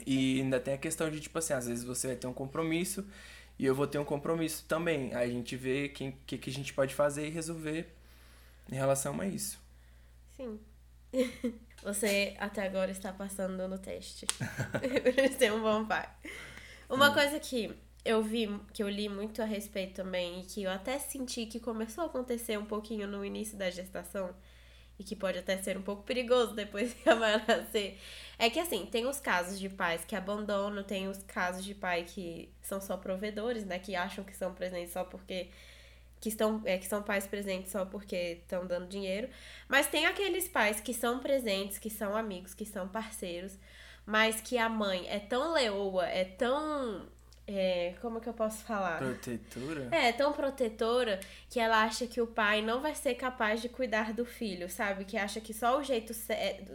E 0.07 0.40
ainda 0.40 0.59
tem 0.59 0.75
a 0.75 0.78
questão 0.78 1.11
de, 1.11 1.21
tipo 1.21 1.38
assim, 1.38 1.52
às 1.52 1.66
vezes 1.66 1.85
você 1.85 2.09
vai 2.09 2.16
ter 2.16 2.26
um 2.26 2.33
compromisso 2.33 3.07
e 3.59 3.66
eu 3.66 3.75
vou 3.75 3.87
ter 3.87 3.99
um 3.99 4.04
compromisso 4.04 4.64
também. 4.66 5.14
Aí 5.14 5.31
a 5.31 5.33
gente 5.33 5.57
vê 5.57 5.87
o 5.87 5.92
que, 5.92 6.38
que, 6.38 6.50
a 6.50 6.52
gente 6.52 6.73
pode 6.73 6.95
fazer 6.95 7.26
e 7.26 7.31
resolver 7.31 7.92
em 8.71 8.75
relação 8.75 9.21
a 9.21 9.26
isso. 9.26 9.61
Sim. 10.37 10.59
Você 11.83 12.35
até 12.38 12.64
agora 12.64 12.90
está 12.90 13.12
passando 13.12 13.66
no 13.69 13.78
teste. 13.78 14.26
Por 14.37 15.38
ser 15.38 15.52
um 15.52 15.61
bom 15.61 15.85
pai. 15.85 16.09
Uma 16.88 17.11
hum. 17.11 17.14
coisa 17.14 17.38
que 17.40 17.75
eu 18.04 18.23
vi, 18.23 18.49
que 18.73 18.83
eu 18.83 18.88
li 18.88 19.09
muito 19.09 19.42
a 19.42 19.45
respeito 19.45 19.95
também, 19.95 20.40
e 20.40 20.45
que 20.45 20.62
eu 20.62 20.71
até 20.71 20.99
senti 20.99 21.47
que 21.47 21.61
começou 21.61 22.04
a 22.04 22.07
acontecer 22.07 22.59
um 22.59 22.64
pouquinho 22.64 23.07
no 23.07 23.25
início 23.25 23.57
da 23.57 23.71
gestação, 23.71 24.35
e 25.02 25.04
que 25.04 25.16
pode 25.16 25.38
até 25.38 25.59
ser 25.59 25.76
um 25.76 25.82
pouco 25.82 26.02
perigoso 26.04 26.54
depois 26.54 26.94
que 26.94 27.09
a 27.09 27.14
vai 27.14 27.44
nascer, 27.47 27.99
é 28.38 28.49
que 28.49 28.59
assim, 28.59 28.87
tem 28.87 29.06
os 29.06 29.21
casos 29.21 29.59
de 29.59 29.68
pais 29.68 30.04
que 30.04 30.14
abandonam, 30.14 30.82
tem 30.82 31.09
os 31.09 31.18
casos 31.25 31.64
de 31.64 31.75
pai 31.75 32.04
que 32.04 32.49
são 32.62 32.80
só 32.80 32.97
provedores, 32.97 33.64
né, 33.64 33.78
que 33.78 33.94
acham 33.97 34.25
que 34.25 34.35
são 34.35 34.54
presentes 34.54 34.92
só 34.92 35.04
porque 35.04 35.49
que 36.21 36.28
estão 36.28 36.62
é, 36.64 36.78
que 36.78 36.87
são 36.87 37.02
pais 37.02 37.26
presentes 37.26 37.73
só 37.73 37.85
porque 37.85 38.38
estão 38.42 38.64
dando 38.64 38.87
dinheiro, 38.87 39.28
mas 39.68 39.88
tem 39.88 40.06
aqueles 40.06 40.49
pais 40.49 40.80
que 40.80 40.94
são 40.94 41.18
presentes, 41.18 41.78
que 41.78 41.90
são 41.90 42.16
amigos, 42.16 42.54
que 42.54 42.64
são 42.64 42.87
parceiros, 42.87 43.59
mas 44.06 44.40
que 44.40 44.56
a 44.56 44.68
mãe 44.68 45.09
é 45.09 45.18
tão 45.18 45.52
leoa, 45.52 46.06
é 46.06 46.25
tão 46.25 47.09
é, 47.46 47.94
como 48.00 48.20
que 48.20 48.28
eu 48.28 48.32
posso 48.32 48.64
falar? 48.64 48.99
Protetora? 48.99 49.88
É, 49.90 50.12
tão 50.12 50.32
protetora 50.32 51.18
que 51.50 51.58
ela 51.58 51.82
acha 51.82 52.06
que 52.06 52.20
o 52.20 52.26
pai 52.26 52.62
não 52.62 52.80
vai 52.80 52.94
ser 52.94 53.14
capaz 53.14 53.61
de 53.61 53.68
cuidar 53.68 54.12
do 54.12 54.25
filho, 54.25 54.70
sabe? 54.70 55.04
Que 55.04 55.16
acha 55.16 55.40
que 55.40 55.52
só 55.52 55.78
o 55.78 55.82
jeito, 55.82 56.12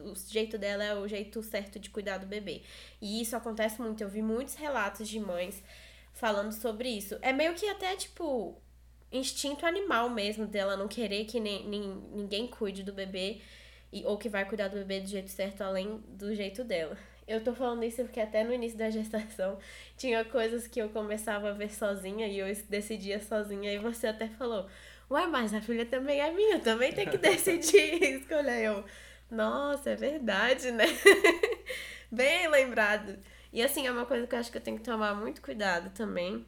o 0.04 0.14
jeito 0.16 0.58
dela 0.58 0.84
é 0.84 0.94
o 0.94 1.08
jeito 1.08 1.42
certo 1.42 1.80
de 1.80 1.90
cuidar 1.90 2.18
do 2.18 2.26
bebê. 2.26 2.64
E 3.02 3.22
isso 3.22 3.36
acontece 3.36 3.82
muito. 3.82 4.04
Eu 4.04 4.10
vi 4.10 4.22
muitos 4.22 4.56
relatos 4.56 5.08
de 5.08 5.20
mães 5.20 5.64
falando 6.14 6.52
sobre 6.52 6.90
isso. 6.90 7.18
É 7.22 7.32
meio 7.32 7.54
que 7.54 7.68
até, 7.70 7.96
tipo, 7.96 8.62
instinto 9.12 9.66
animal 9.66 10.10
mesmo 10.10 10.46
dela 10.46 10.76
não 10.76 10.88
querer 10.88 11.26
que 11.26 11.40
nem, 11.40 11.66
nem, 11.68 11.82
ninguém 12.12 12.46
cuide 12.48 12.84
do 12.84 12.92
bebê 12.92 13.40
e, 13.92 14.06
ou 14.06 14.18
que 14.18 14.28
vai 14.28 14.44
cuidar 14.44 14.68
do 14.68 14.76
bebê 14.76 15.00
do 15.00 15.08
jeito 15.08 15.30
certo 15.32 15.62
além 15.62 16.04
do 16.10 16.36
jeito 16.36 16.64
dela. 16.64 16.98
Eu 17.28 17.44
tô 17.44 17.54
falando 17.54 17.84
isso 17.84 18.02
porque 18.04 18.22
até 18.22 18.44
no 18.44 18.54
início 18.54 18.78
da 18.78 18.90
gestação 18.90 19.60
tinha 19.98 20.24
coisas 20.24 20.66
que 20.68 20.82
eu 20.82 20.90
começava 20.90 21.50
a 21.50 21.54
ver 21.54 21.70
sozinha 21.70 22.26
e 22.28 22.40
eu 22.40 22.48
decidia 22.70 23.20
sozinha. 23.20 23.74
E 23.74 23.78
você 23.80 24.08
até 24.08 24.28
falou, 24.28 24.68
ué, 25.12 25.28
mas 25.28 25.54
a 25.54 25.62
filha 25.62 25.86
também 25.86 26.22
é 26.22 26.32
minha, 26.32 26.60
também 26.60 26.94
tem 26.94 27.10
que 27.10 27.18
decidir 27.20 28.02
escolher. 28.02 28.64
Eu, 28.64 28.86
nossa, 29.30 29.90
é 29.90 29.96
verdade, 29.96 30.72
né? 30.72 30.86
Bem 32.10 32.48
lembrado. 32.48 33.20
E 33.52 33.62
assim, 33.62 33.86
é 33.88 33.92
uma 33.92 34.06
coisa 34.06 34.26
que 34.26 34.34
eu 34.36 34.40
acho 34.40 34.52
que 34.52 34.58
eu 34.58 34.62
tenho 34.62 34.78
que 34.78 34.84
tomar 34.84 35.14
muito 35.14 35.42
cuidado 35.42 35.90
também. 35.90 36.46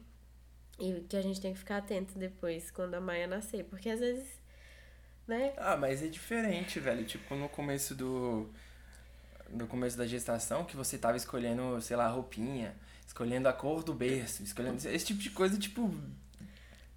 E 0.78 1.04
que 1.06 1.16
a 1.16 1.20
gente 1.20 1.40
tem 1.40 1.52
que 1.52 1.58
ficar 1.58 1.76
atento 1.76 2.18
depois, 2.18 2.70
quando 2.70 2.94
a 2.94 3.00
Maia 3.00 3.26
nascer. 3.26 3.64
Porque 3.64 3.90
às 3.90 4.00
vezes, 4.00 4.40
né? 5.26 5.52
Ah, 5.58 5.76
mas 5.76 6.02
é 6.02 6.06
diferente, 6.06 6.80
velho. 6.80 7.04
Tipo, 7.04 7.34
no 7.34 7.50
começo 7.50 7.94
do 7.94 8.48
no 9.52 9.66
começo 9.66 9.96
da 9.96 10.06
gestação 10.06 10.64
que 10.64 10.76
você 10.76 10.96
tava 10.96 11.16
escolhendo, 11.16 11.80
sei 11.80 11.96
lá, 11.96 12.08
roupinha, 12.08 12.74
escolhendo 13.06 13.48
a 13.48 13.52
cor 13.52 13.82
do 13.82 13.92
berço, 13.92 14.42
escolhendo 14.42 14.76
esse 14.88 15.06
tipo 15.06 15.20
de 15.20 15.30
coisa, 15.30 15.58
tipo. 15.58 15.92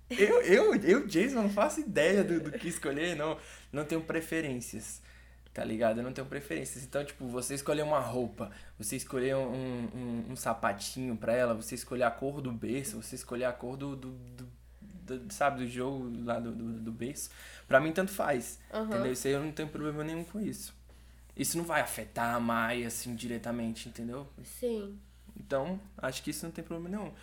Eu, 0.10 0.42
eu, 0.42 0.76
eu 0.76 1.08
Jason, 1.08 1.42
não 1.42 1.50
faço 1.50 1.80
ideia 1.80 2.24
do, 2.24 2.40
do 2.40 2.52
que 2.52 2.68
escolher, 2.68 3.16
não, 3.16 3.38
não 3.72 3.84
tenho 3.84 4.02
preferências, 4.02 5.02
tá 5.52 5.64
ligado? 5.64 6.00
Eu 6.00 6.04
não 6.04 6.14
tenho 6.14 6.28
preferências. 6.28 6.84
Então, 6.84 7.04
tipo, 7.04 7.28
você 7.28 7.56
escolher 7.56 7.82
uma 7.82 8.00
roupa, 8.00 8.52
você 8.78 8.96
escolher 8.96 9.36
um, 9.36 9.90
um, 9.96 10.26
um 10.32 10.36
sapatinho 10.36 11.16
pra 11.16 11.34
ela, 11.34 11.56
você 11.56 11.74
escolher 11.74 12.04
a 12.04 12.12
cor 12.12 12.42
do 12.42 12.52
berço, 12.52 13.02
você 13.02 13.16
escolher 13.16 13.46
a 13.46 13.54
cor 13.54 13.76
do, 13.76 13.96
do, 13.96 14.12
do, 14.12 14.48
do 15.18 15.34
sabe, 15.34 15.64
do 15.64 15.68
jogo 15.68 16.12
lá 16.24 16.40
do, 16.40 16.52
do, 16.52 16.74
do 16.82 16.92
berço, 16.92 17.32
pra 17.68 17.80
mim 17.80 17.92
tanto 17.92 18.12
faz, 18.12 18.60
uhum. 18.72 18.86
entendeu? 18.86 19.14
Isso 19.14 19.26
aí 19.26 19.34
eu 19.34 19.44
não 19.44 19.52
tenho 19.52 19.70
problema 19.70 20.04
nenhum 20.04 20.24
com 20.24 20.40
isso 20.40 20.83
isso 21.36 21.58
não 21.58 21.66
vai 21.66 21.82
afetar 21.82 22.36
a 22.36 22.40
Mai, 22.40 22.86
assim, 22.86 23.16
diretamente, 23.16 23.90
entendeu? 23.90 24.28
Sim. 24.44 25.00
Então, 25.36 25.80
acho 25.98 26.22
que 26.22 26.30
isso 26.30 26.46
não 26.46 26.52
tem 26.52 26.64
problema 26.64 26.98
nenhum. 26.98 27.14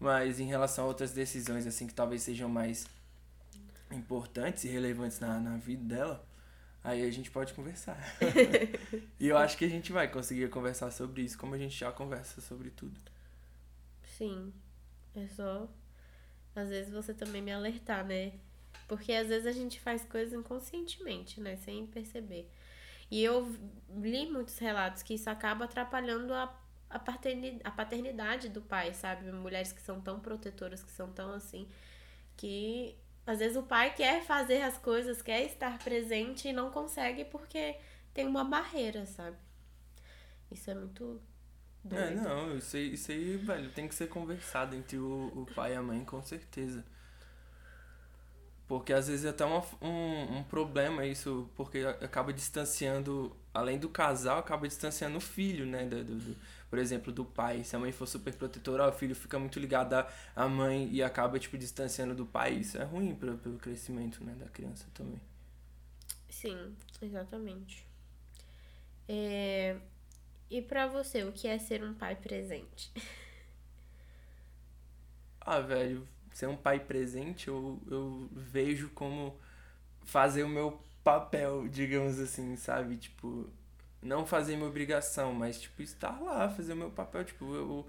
Mas 0.00 0.40
em 0.40 0.46
relação 0.46 0.84
a 0.84 0.88
outras 0.88 1.12
decisões, 1.12 1.66
assim, 1.66 1.86
que 1.86 1.94
talvez 1.94 2.22
sejam 2.22 2.48
mais 2.48 2.86
importantes 3.90 4.64
e 4.64 4.68
relevantes 4.68 5.20
na, 5.20 5.38
na 5.38 5.56
vida 5.56 5.94
dela, 5.94 6.26
aí 6.82 7.06
a 7.06 7.10
gente 7.10 7.30
pode 7.30 7.52
conversar. 7.54 7.96
e 9.20 9.28
eu 9.28 9.36
acho 9.36 9.56
que 9.56 9.64
a 9.64 9.68
gente 9.68 9.92
vai 9.92 10.08
conseguir 10.08 10.48
conversar 10.50 10.90
sobre 10.90 11.22
isso, 11.22 11.38
como 11.38 11.54
a 11.54 11.58
gente 11.58 11.78
já 11.78 11.92
conversa 11.92 12.40
sobre 12.40 12.70
tudo. 12.70 12.98
Sim. 14.18 14.52
É 15.14 15.28
só. 15.28 15.68
Às 16.54 16.68
vezes 16.68 16.92
você 16.92 17.14
também 17.14 17.40
me 17.40 17.52
alertar, 17.52 18.04
né? 18.04 18.32
Porque 18.88 19.12
às 19.12 19.28
vezes 19.28 19.46
a 19.46 19.52
gente 19.52 19.80
faz 19.80 20.04
coisas 20.04 20.32
inconscientemente, 20.32 21.40
né? 21.40 21.56
Sem 21.56 21.86
perceber. 21.86 22.50
E 23.12 23.22
eu 23.22 23.46
li 23.94 24.24
muitos 24.24 24.56
relatos 24.56 25.02
que 25.02 25.12
isso 25.12 25.28
acaba 25.28 25.66
atrapalhando 25.66 26.32
a, 26.32 26.50
a, 26.88 26.98
paternidade, 26.98 27.60
a 27.62 27.70
paternidade 27.70 28.48
do 28.48 28.62
pai, 28.62 28.94
sabe? 28.94 29.30
Mulheres 29.30 29.70
que 29.70 29.82
são 29.82 30.00
tão 30.00 30.18
protetoras, 30.18 30.82
que 30.82 30.90
são 30.90 31.12
tão 31.12 31.30
assim, 31.34 31.68
que 32.38 32.96
às 33.26 33.40
vezes 33.40 33.58
o 33.58 33.64
pai 33.64 33.94
quer 33.94 34.24
fazer 34.24 34.62
as 34.62 34.78
coisas, 34.78 35.20
quer 35.20 35.42
estar 35.42 35.76
presente 35.80 36.48
e 36.48 36.54
não 36.54 36.70
consegue 36.70 37.26
porque 37.26 37.76
tem 38.14 38.26
uma 38.26 38.44
barreira, 38.44 39.04
sabe? 39.04 39.36
Isso 40.50 40.70
é 40.70 40.74
muito 40.74 41.20
é, 41.84 41.88
doido. 41.88 42.02
É, 42.02 42.14
não, 42.14 42.56
isso 42.56 42.78
aí, 42.78 42.94
isso 42.94 43.12
aí, 43.12 43.36
velho, 43.36 43.70
tem 43.72 43.86
que 43.86 43.94
ser 43.94 44.08
conversado 44.08 44.74
entre 44.74 44.96
o, 44.96 45.26
o 45.36 45.46
pai 45.54 45.74
e 45.74 45.76
a 45.76 45.82
mãe, 45.82 46.02
com 46.02 46.22
certeza. 46.22 46.82
Porque 48.66 48.92
às 48.92 49.08
vezes 49.08 49.24
é 49.24 49.30
até 49.30 49.44
uma, 49.44 49.62
um, 49.80 50.38
um 50.38 50.44
problema 50.44 51.04
isso, 51.04 51.50
porque 51.54 51.80
acaba 52.00 52.32
distanciando, 52.32 53.36
além 53.52 53.78
do 53.78 53.88
casal, 53.88 54.38
acaba 54.38 54.66
distanciando 54.66 55.18
o 55.18 55.20
filho, 55.20 55.66
né? 55.66 55.84
Do, 55.84 56.04
do, 56.04 56.14
do, 56.14 56.36
por 56.70 56.78
exemplo, 56.78 57.12
do 57.12 57.24
pai. 57.24 57.64
Se 57.64 57.76
a 57.76 57.78
mãe 57.78 57.92
for 57.92 58.06
super 58.06 58.34
protetora, 58.34 58.88
o 58.88 58.92
filho 58.92 59.14
fica 59.14 59.38
muito 59.38 59.60
ligado 59.60 59.94
à 60.34 60.48
mãe 60.48 60.88
e 60.90 61.02
acaba, 61.02 61.38
tipo, 61.38 61.58
distanciando 61.58 62.14
do 62.14 62.24
pai. 62.24 62.54
Isso 62.54 62.78
é 62.78 62.84
ruim 62.84 63.14
pra, 63.14 63.34
pelo 63.34 63.58
crescimento, 63.58 64.24
né, 64.24 64.34
da 64.34 64.46
criança 64.46 64.86
também. 64.94 65.20
Sim, 66.30 66.74
exatamente. 67.02 67.86
É... 69.06 69.76
E 70.48 70.62
pra 70.62 70.86
você, 70.86 71.24
o 71.24 71.32
que 71.32 71.46
é 71.46 71.58
ser 71.58 71.84
um 71.84 71.92
pai 71.92 72.16
presente? 72.16 72.90
ah, 75.40 75.60
velho, 75.60 76.08
ser 76.32 76.46
um 76.48 76.56
pai 76.56 76.80
presente 76.80 77.48
eu, 77.48 77.80
eu 77.90 78.28
vejo 78.32 78.90
como 78.90 79.36
fazer 80.04 80.42
o 80.42 80.48
meu 80.48 80.80
papel, 81.04 81.68
digamos 81.68 82.18
assim, 82.18 82.56
sabe? 82.56 82.96
Tipo, 82.96 83.48
não 84.02 84.26
fazer 84.26 84.56
minha 84.56 84.68
obrigação, 84.68 85.32
mas, 85.32 85.60
tipo, 85.60 85.82
estar 85.82 86.20
lá, 86.20 86.48
fazer 86.48 86.72
o 86.72 86.76
meu 86.76 86.90
papel, 86.90 87.24
tipo, 87.24 87.54
eu 87.54 87.86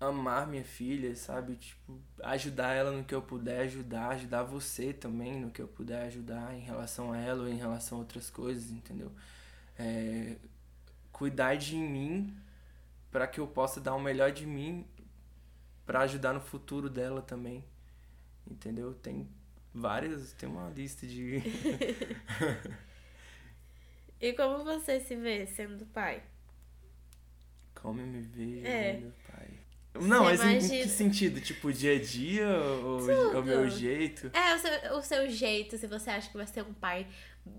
amar 0.00 0.46
minha 0.46 0.64
filha, 0.64 1.14
sabe? 1.16 1.56
Tipo, 1.56 1.98
ajudar 2.22 2.72
ela 2.74 2.92
no 2.92 3.04
que 3.04 3.14
eu 3.14 3.22
puder 3.22 3.60
ajudar, 3.62 4.10
ajudar 4.10 4.42
você 4.44 4.92
também 4.92 5.40
no 5.40 5.50
que 5.50 5.60
eu 5.60 5.68
puder 5.68 6.04
ajudar 6.06 6.54
em 6.54 6.60
relação 6.60 7.12
a 7.12 7.18
ela 7.18 7.42
ou 7.42 7.48
em 7.48 7.56
relação 7.56 7.98
a 7.98 8.00
outras 8.00 8.30
coisas, 8.30 8.70
entendeu? 8.70 9.10
É, 9.78 10.36
cuidar 11.12 11.56
de 11.56 11.76
mim 11.76 12.34
para 13.10 13.26
que 13.26 13.40
eu 13.40 13.46
possa 13.46 13.80
dar 13.80 13.94
o 13.94 14.00
melhor 14.00 14.30
de 14.30 14.46
mim 14.46 14.86
para 15.88 16.00
ajudar 16.00 16.34
no 16.34 16.40
futuro 16.40 16.90
dela 16.90 17.22
também. 17.22 17.64
Entendeu? 18.46 18.92
Tem 18.92 19.26
várias, 19.72 20.34
tem 20.34 20.46
uma 20.46 20.68
lista 20.68 21.06
de 21.06 21.42
E 24.20 24.34
como 24.34 24.64
você 24.64 25.00
se 25.00 25.16
vê 25.16 25.46
sendo 25.46 25.86
pai? 25.86 26.22
Como 27.74 28.02
eu 28.02 28.06
me 28.06 28.20
vejo 28.20 28.66
é. 28.66 28.96
sendo 28.96 29.14
pai? 29.32 29.48
Não, 29.94 30.24
mas 30.24 30.40
imagina... 30.42 30.74
em 30.74 30.82
que 30.82 30.88
sentido? 30.90 31.40
Tipo, 31.40 31.72
dia 31.72 31.96
a 31.96 31.98
dia 31.98 32.46
ou 32.84 33.00
o 33.40 33.42
meu 33.42 33.70
jeito? 33.70 34.30
É, 34.34 34.54
o 34.54 34.58
seu, 34.58 34.98
o 34.98 35.02
seu 35.02 35.30
jeito, 35.30 35.78
se 35.78 35.86
você 35.86 36.10
acha 36.10 36.28
que 36.30 36.36
vai 36.36 36.46
ser 36.46 36.64
um 36.64 36.74
pai 36.74 37.06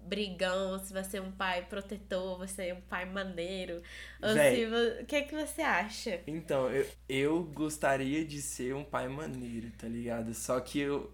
brigão, 0.05 0.77
se 0.79 0.93
vai 0.93 1.03
ser 1.03 1.21
um 1.21 1.31
pai 1.31 1.65
protetor, 1.65 2.37
vai 2.37 2.47
ser 2.47 2.73
um 2.73 2.81
pai 2.81 3.05
maneiro. 3.05 3.81
Ou 4.21 4.33
Véi, 4.33 4.55
se, 4.55 5.01
o 5.01 5.05
que 5.05 5.15
é 5.15 5.21
que 5.21 5.35
você 5.35 5.61
acha? 5.61 6.21
Então, 6.25 6.69
eu, 6.69 6.85
eu 7.07 7.43
gostaria 7.43 8.25
de 8.25 8.41
ser 8.41 8.73
um 8.73 8.83
pai 8.83 9.07
maneiro, 9.07 9.71
tá 9.77 9.87
ligado? 9.87 10.33
Só 10.33 10.59
que 10.59 10.79
eu, 10.79 11.11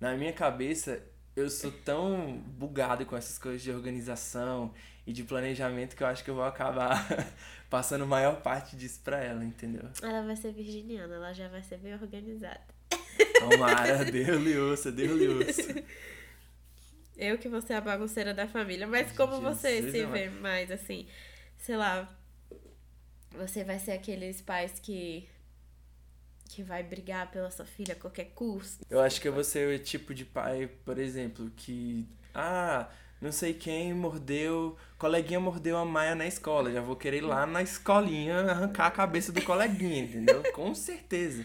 na 0.00 0.16
minha 0.16 0.32
cabeça, 0.32 1.02
eu 1.34 1.48
sou 1.48 1.70
tão 1.70 2.38
bugado 2.58 3.06
com 3.06 3.16
essas 3.16 3.38
coisas 3.38 3.62
de 3.62 3.70
organização 3.70 4.72
e 5.06 5.12
de 5.12 5.22
planejamento 5.24 5.96
que 5.96 6.02
eu 6.02 6.06
acho 6.06 6.22
que 6.22 6.30
eu 6.30 6.34
vou 6.34 6.44
acabar 6.44 7.06
passando 7.70 8.06
maior 8.06 8.42
parte 8.42 8.76
disso 8.76 9.00
pra 9.02 9.22
ela, 9.22 9.44
entendeu? 9.44 9.88
Ela 10.02 10.22
vai 10.22 10.36
ser 10.36 10.52
virginiana, 10.52 11.14
ela 11.14 11.32
já 11.32 11.48
vai 11.48 11.62
ser 11.62 11.78
bem 11.78 11.94
organizada. 11.94 12.60
Tomara, 13.38 14.04
Deus-lhe 14.10 14.58
ouça, 14.58 14.90
Deus-lhe 14.90 15.28
ouça. 15.28 15.62
Eu 17.18 17.36
que 17.36 17.48
vou 17.48 17.60
ser 17.60 17.74
a 17.74 17.80
bagunceira 17.80 18.32
da 18.32 18.46
família. 18.46 18.86
Mas 18.86 19.10
como 19.12 19.40
você 19.40 19.90
se 19.90 20.06
vê 20.06 20.30
mais 20.30 20.70
assim, 20.70 21.06
sei 21.58 21.76
lá, 21.76 22.08
você 23.32 23.64
vai 23.64 23.78
ser 23.78 23.92
aqueles 23.92 24.40
pais 24.40 24.78
que 24.80 25.28
que 26.48 26.62
vai 26.62 26.82
brigar 26.82 27.30
pela 27.30 27.50
sua 27.50 27.66
filha 27.66 27.92
a 27.92 27.96
qualquer 27.96 28.30
custo. 28.34 28.84
Eu 28.88 29.00
acho 29.00 29.20
que 29.20 29.28
eu 29.28 29.32
vou 29.32 29.44
ser 29.44 29.68
o 29.68 29.78
tipo 29.78 30.14
de 30.14 30.24
pai, 30.24 30.68
por 30.82 30.98
exemplo, 30.98 31.50
que 31.54 32.08
ah, 32.34 32.88
não 33.20 33.30
sei 33.30 33.52
quem 33.52 33.92
mordeu, 33.92 34.76
coleguinha 34.96 35.38
mordeu 35.38 35.76
a 35.76 35.84
Maia 35.84 36.14
na 36.14 36.26
escola, 36.26 36.72
já 36.72 36.80
vou 36.80 36.96
querer 36.96 37.18
ir 37.18 37.20
lá 37.20 37.46
na 37.46 37.62
escolinha 37.62 38.40
arrancar 38.40 38.86
a 38.86 38.90
cabeça 38.90 39.30
do 39.30 39.42
coleguinha, 39.42 40.04
entendeu? 40.04 40.42
Com 40.52 40.74
certeza. 40.74 41.44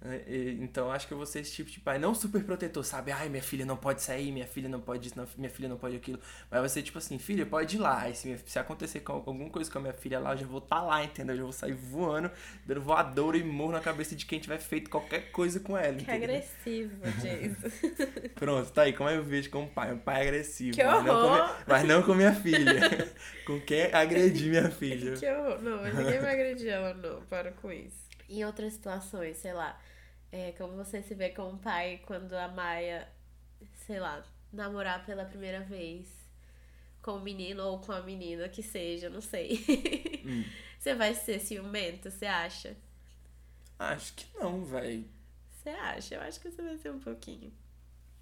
É, 0.00 0.22
então 0.60 0.92
acho 0.92 1.08
que 1.08 1.12
eu 1.12 1.16
vou 1.16 1.26
ser 1.26 1.40
esse 1.40 1.52
tipo 1.52 1.70
de 1.70 1.80
pai. 1.80 1.98
Não 1.98 2.14
super 2.14 2.42
protetor, 2.44 2.84
sabe? 2.84 3.10
Ai, 3.10 3.28
minha 3.28 3.42
filha 3.42 3.66
não 3.66 3.76
pode 3.76 4.00
sair, 4.00 4.30
minha 4.30 4.46
filha 4.46 4.68
não 4.68 4.80
pode 4.80 5.08
isso, 5.08 5.28
minha 5.36 5.50
filha 5.50 5.68
não 5.68 5.76
pode 5.76 5.96
aquilo. 5.96 6.20
Mas 6.48 6.60
vai 6.60 6.68
ser 6.68 6.82
tipo 6.82 6.98
assim, 6.98 7.18
filha, 7.18 7.44
pode 7.44 7.76
ir 7.76 7.80
lá. 7.80 8.08
E 8.08 8.14
se, 8.14 8.38
se 8.46 8.58
acontecer 8.58 9.00
com 9.00 9.12
alguma 9.12 9.50
coisa 9.50 9.70
com 9.70 9.78
a 9.78 9.80
minha 9.80 9.92
filha 9.92 10.20
lá, 10.20 10.34
eu 10.34 10.38
já 10.38 10.46
vou 10.46 10.58
estar 10.58 10.76
tá 10.76 10.82
lá, 10.82 11.02
entendeu? 11.02 11.34
Eu 11.34 11.38
já 11.38 11.42
vou 11.42 11.52
sair 11.52 11.72
voando, 11.72 12.30
dando 12.64 12.80
voador 12.80 13.34
e 13.34 13.42
morro 13.42 13.72
na 13.72 13.80
cabeça 13.80 14.14
de 14.14 14.24
quem 14.24 14.38
tiver 14.38 14.58
feito 14.58 14.88
qualquer 14.88 15.32
coisa 15.32 15.58
com 15.58 15.76
ela. 15.76 15.96
Que 15.96 16.02
entendeu? 16.02 16.24
agressivo, 16.24 16.94
Jason. 17.20 18.28
Pronto, 18.36 18.70
tá 18.70 18.82
aí. 18.82 18.92
Como 18.92 19.10
eu 19.10 19.24
vejo 19.24 19.50
como 19.50 19.68
pai? 19.68 19.92
Um 19.92 19.98
pai 19.98 20.22
agressivo. 20.22 20.76
Que 20.76 20.84
mas, 20.84 21.04
não 21.04 21.22
minha, 21.22 21.56
mas 21.66 21.88
não 21.88 22.02
com 22.04 22.14
minha 22.14 22.34
filha. 22.34 23.12
com 23.44 23.60
quem 23.62 23.92
agredir 23.92 24.48
minha 24.48 24.70
filha. 24.70 25.16
Que 25.16 25.28
horror. 25.28 25.60
Não, 25.60 25.82
mas 25.82 25.92
ninguém 25.92 26.20
vai 26.20 26.34
agredir 26.34 26.68
ela, 26.68 26.94
não. 26.94 27.20
Para 27.22 27.50
com 27.50 27.72
isso. 27.72 28.06
Em 28.28 28.44
outras 28.44 28.74
situações, 28.74 29.38
sei 29.38 29.52
lá 29.52 29.76
é, 30.30 30.52
como 30.52 30.76
você 30.76 31.02
se 31.02 31.14
vê 31.14 31.30
como 31.30 31.58
pai 31.58 32.00
quando 32.06 32.34
a 32.34 32.48
Maia, 32.48 33.08
sei 33.86 33.98
lá, 33.98 34.24
namorar 34.52 35.04
pela 35.04 35.24
primeira 35.24 35.60
vez 35.60 36.08
com 37.02 37.12
o 37.12 37.20
menino 37.20 37.64
ou 37.64 37.78
com 37.78 37.92
a 37.92 38.02
menina 38.02 38.48
que 38.48 38.62
seja, 38.62 39.08
não 39.08 39.20
sei. 39.20 39.64
Hum. 40.24 40.44
Você 40.78 40.94
vai 40.94 41.12
ser 41.12 41.40
ciumento, 41.40 42.08
você 42.08 42.24
acha? 42.24 42.76
Acho 43.76 44.14
que 44.14 44.26
não, 44.38 44.64
velho. 44.64 45.04
Você 45.50 45.70
acha? 45.70 46.14
Eu 46.14 46.20
acho 46.20 46.40
que 46.40 46.48
você 46.48 46.62
vai 46.62 46.78
ser 46.78 46.92
um 46.92 47.00
pouquinho. 47.00 47.52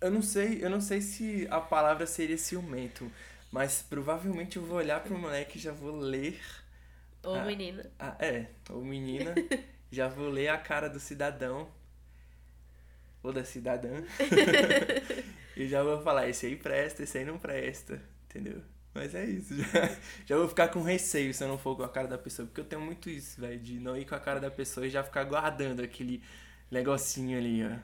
Eu 0.01 0.11
não 0.11 0.23
sei, 0.23 0.65
eu 0.65 0.71
não 0.71 0.81
sei 0.81 1.03
se 1.03 1.47
a 1.51 1.61
palavra 1.61 2.07
seria 2.07 2.39
ciumento, 2.39 3.13
mas 3.53 3.83
provavelmente 3.83 4.57
eu 4.57 4.65
vou 4.65 4.79
olhar 4.79 5.03
pro 5.03 5.19
moleque 5.19 5.59
e 5.59 5.61
já 5.61 5.71
vou 5.71 5.97
ler. 5.97 6.41
Ou 7.23 7.35
a, 7.35 7.45
menina. 7.45 7.91
A, 7.99 8.17
é, 8.19 8.49
ou 8.71 8.83
menina. 8.83 9.35
já 9.93 10.09
vou 10.09 10.31
ler 10.31 10.49
a 10.49 10.57
cara 10.57 10.89
do 10.89 10.99
cidadão 10.99 11.69
ou 13.27 13.33
da 13.33 13.45
cidadã. 13.45 14.03
e 15.57 15.69
já 15.69 15.83
vou 15.83 16.01
falar, 16.03 16.29
esse 16.29 16.47
aí 16.47 16.57
presta, 16.57 17.03
esse 17.03 17.19
aí 17.19 17.25
não 17.25 17.39
presta, 17.39 18.01
entendeu? 18.25 18.63
Mas 18.95 19.15
é 19.15 19.25
isso, 19.27 19.55
já, 19.55 19.97
já 20.25 20.37
vou 20.37 20.49
ficar 20.49 20.69
com 20.69 20.81
receio 20.81 21.33
se 21.35 21.45
eu 21.45 21.49
não 21.49 21.59
for 21.59 21.77
com 21.77 21.83
a 21.83 21.89
cara 21.89 22.09
da 22.09 22.17
pessoa, 22.17 22.47
porque 22.47 22.61
eu 22.61 22.65
tenho 22.65 22.81
muito 22.81 23.11
isso, 23.11 23.41
velho, 23.41 23.61
de 23.61 23.79
não 23.79 23.97
ir 23.97 24.07
com 24.07 24.15
a 24.15 24.21
cara 24.21 24.41
da 24.41 24.51
pessoa 24.51 24.87
e 24.87 24.91
já 24.91 25.05
ficar 25.05 25.25
guardando 25.25 25.83
aquele 25.83 26.23
negocinho 26.71 27.37
ali, 27.37 27.63
ó. 27.63 27.77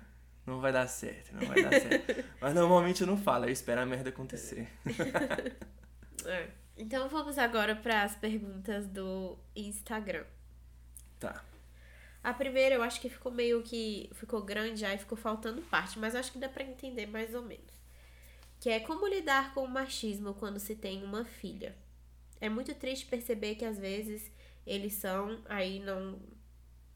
Não 0.45 0.61
vai 0.61 0.73
dar 0.73 0.89
certo, 0.89 1.33
não 1.35 1.47
vai 1.47 1.63
dar 1.63 1.71
certo. 1.71 2.25
Mas 2.41 2.55
normalmente 2.55 3.03
eu 3.03 3.07
não 3.07 3.17
falo, 3.17 3.45
eu 3.45 3.51
espero 3.51 3.81
a 3.81 3.87
merda 3.87 4.09
acontecer. 4.09 4.67
é. 6.27 6.49
Então 6.77 7.09
vamos 7.09 7.39
agora 7.39 7.77
para 7.77 8.03
as 8.03 8.17
perguntas 8.17 8.87
do 8.89 9.39
Instagram. 9.55 10.25
Tá. 11.21 11.45
A 12.23 12.33
primeira 12.33 12.77
eu 12.77 12.83
acho 12.83 13.01
que 13.01 13.09
ficou 13.09 13.33
meio 13.33 13.63
que. 13.63 14.09
ficou 14.15 14.43
grande, 14.43 14.85
aí 14.85 14.97
ficou 14.97 15.19
faltando 15.19 15.61
parte, 15.63 15.99
mas 15.99 16.15
acho 16.15 16.33
que 16.33 16.39
dá 16.39 16.49
pra 16.49 16.63
entender 16.63 17.07
mais 17.07 17.35
ou 17.35 17.43
menos. 17.43 17.73
Que 18.61 18.71
é 18.71 18.79
como 18.79 19.09
lidar 19.09 19.53
com 19.55 19.65
o 19.65 19.69
machismo 19.69 20.35
quando 20.35 20.61
se 20.61 20.77
tem 20.77 21.03
uma 21.03 21.25
filha. 21.25 21.75
É 22.41 22.49
muito 22.49 22.75
triste 22.75 23.07
perceber 23.07 23.57
que 23.57 23.65
às 23.65 23.79
vezes 23.79 24.31
eles 24.65 24.95
são, 24.95 25.41
aí 25.47 25.81
não. 25.81 26.21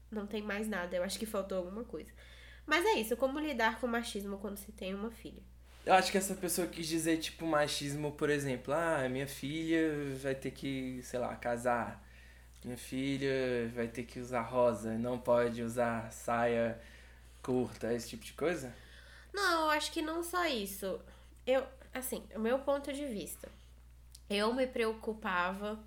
não 0.09 0.25
tem 0.25 0.41
mais 0.41 0.67
nada. 0.67 0.95
Eu 0.95 1.03
acho 1.03 1.19
que 1.19 1.25
faltou 1.25 1.57
alguma 1.57 1.83
coisa. 1.83 2.11
Mas 2.65 2.85
é 2.85 2.93
isso, 2.93 3.17
como 3.17 3.39
lidar 3.39 3.79
com 3.79 3.87
o 3.87 3.89
machismo 3.89 4.37
quando 4.37 4.57
se 4.57 4.71
tem 4.71 4.93
uma 4.93 5.11
filha. 5.11 5.41
Eu 5.85 5.93
acho 5.93 6.11
que 6.11 6.17
essa 6.17 6.35
pessoa 6.35 6.67
quis 6.67 6.85
dizer, 6.85 7.17
tipo, 7.17 7.45
machismo, 7.45 8.11
por 8.11 8.29
exemplo, 8.29 8.73
ah, 8.73 9.07
minha 9.09 9.27
filha 9.27 10.15
vai 10.21 10.35
ter 10.35 10.51
que, 10.51 11.01
sei 11.01 11.17
lá, 11.17 11.33
casar 11.37 12.05
minha 12.63 12.77
filha 12.77 13.71
vai 13.73 13.87
ter 13.87 14.03
que 14.03 14.19
usar 14.19 14.41
rosa, 14.41 14.97
não 14.97 15.17
pode 15.17 15.61
usar 15.61 16.11
saia 16.11 16.79
curta, 17.41 17.93
esse 17.93 18.09
tipo 18.09 18.25
de 18.25 18.33
coisa? 18.33 18.73
Não, 19.33 19.65
eu 19.65 19.69
acho 19.69 19.91
que 19.91 20.01
não 20.01 20.23
só 20.23 20.45
isso. 20.45 20.99
Eu, 21.45 21.65
assim, 21.93 22.23
o 22.35 22.39
meu 22.39 22.59
ponto 22.59 22.91
de 22.91 23.05
vista. 23.05 23.47
Eu 24.29 24.53
me 24.53 24.67
preocupava. 24.67 25.79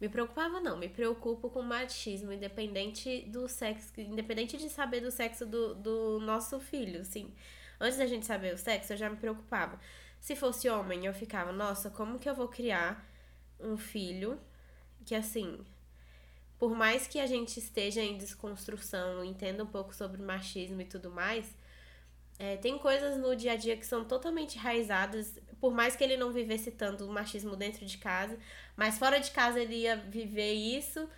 Me 0.00 0.08
preocupava 0.08 0.60
não, 0.60 0.76
me 0.76 0.88
preocupo 0.88 1.50
com 1.50 1.62
machismo, 1.62 2.32
independente 2.32 3.22
do 3.28 3.46
sexo, 3.46 3.92
independente 3.98 4.56
de 4.56 4.68
saber 4.70 5.00
do 5.00 5.10
sexo 5.10 5.44
do, 5.46 5.74
do 5.74 6.20
nosso 6.20 6.58
filho, 6.58 7.02
assim. 7.02 7.32
Antes 7.78 7.98
da 7.98 8.06
gente 8.06 8.26
saber 8.26 8.54
o 8.54 8.58
sexo, 8.58 8.92
eu 8.92 8.96
já 8.96 9.08
me 9.08 9.16
preocupava. 9.16 9.78
Se 10.18 10.34
fosse 10.36 10.68
homem, 10.68 11.06
eu 11.06 11.14
ficava, 11.14 11.52
nossa, 11.52 11.90
como 11.90 12.18
que 12.18 12.28
eu 12.28 12.34
vou 12.34 12.48
criar 12.48 13.06
um 13.58 13.76
filho 13.76 14.38
que, 15.04 15.14
assim, 15.14 15.64
por 16.60 16.74
mais 16.76 17.06
que 17.06 17.18
a 17.18 17.26
gente 17.26 17.58
esteja 17.58 18.02
em 18.02 18.18
desconstrução, 18.18 19.24
entenda 19.24 19.64
um 19.64 19.66
pouco 19.66 19.94
sobre 19.94 20.20
machismo 20.20 20.82
e 20.82 20.84
tudo 20.84 21.10
mais, 21.10 21.56
é, 22.38 22.58
tem 22.58 22.76
coisas 22.78 23.16
no 23.16 23.34
dia 23.34 23.52
a 23.52 23.56
dia 23.56 23.78
que 23.78 23.86
são 23.86 24.04
totalmente 24.04 24.58
enraizadas, 24.58 25.38
por 25.58 25.72
mais 25.72 25.96
que 25.96 26.04
ele 26.04 26.18
não 26.18 26.30
vivesse 26.30 26.70
tanto 26.70 27.06
o 27.06 27.12
machismo 27.12 27.56
dentro 27.56 27.86
de 27.86 27.96
casa, 27.96 28.38
mas 28.76 28.98
fora 28.98 29.18
de 29.18 29.30
casa 29.30 29.58
ele 29.58 29.74
ia 29.74 29.96
viver 29.96 30.52
isso 30.52 31.08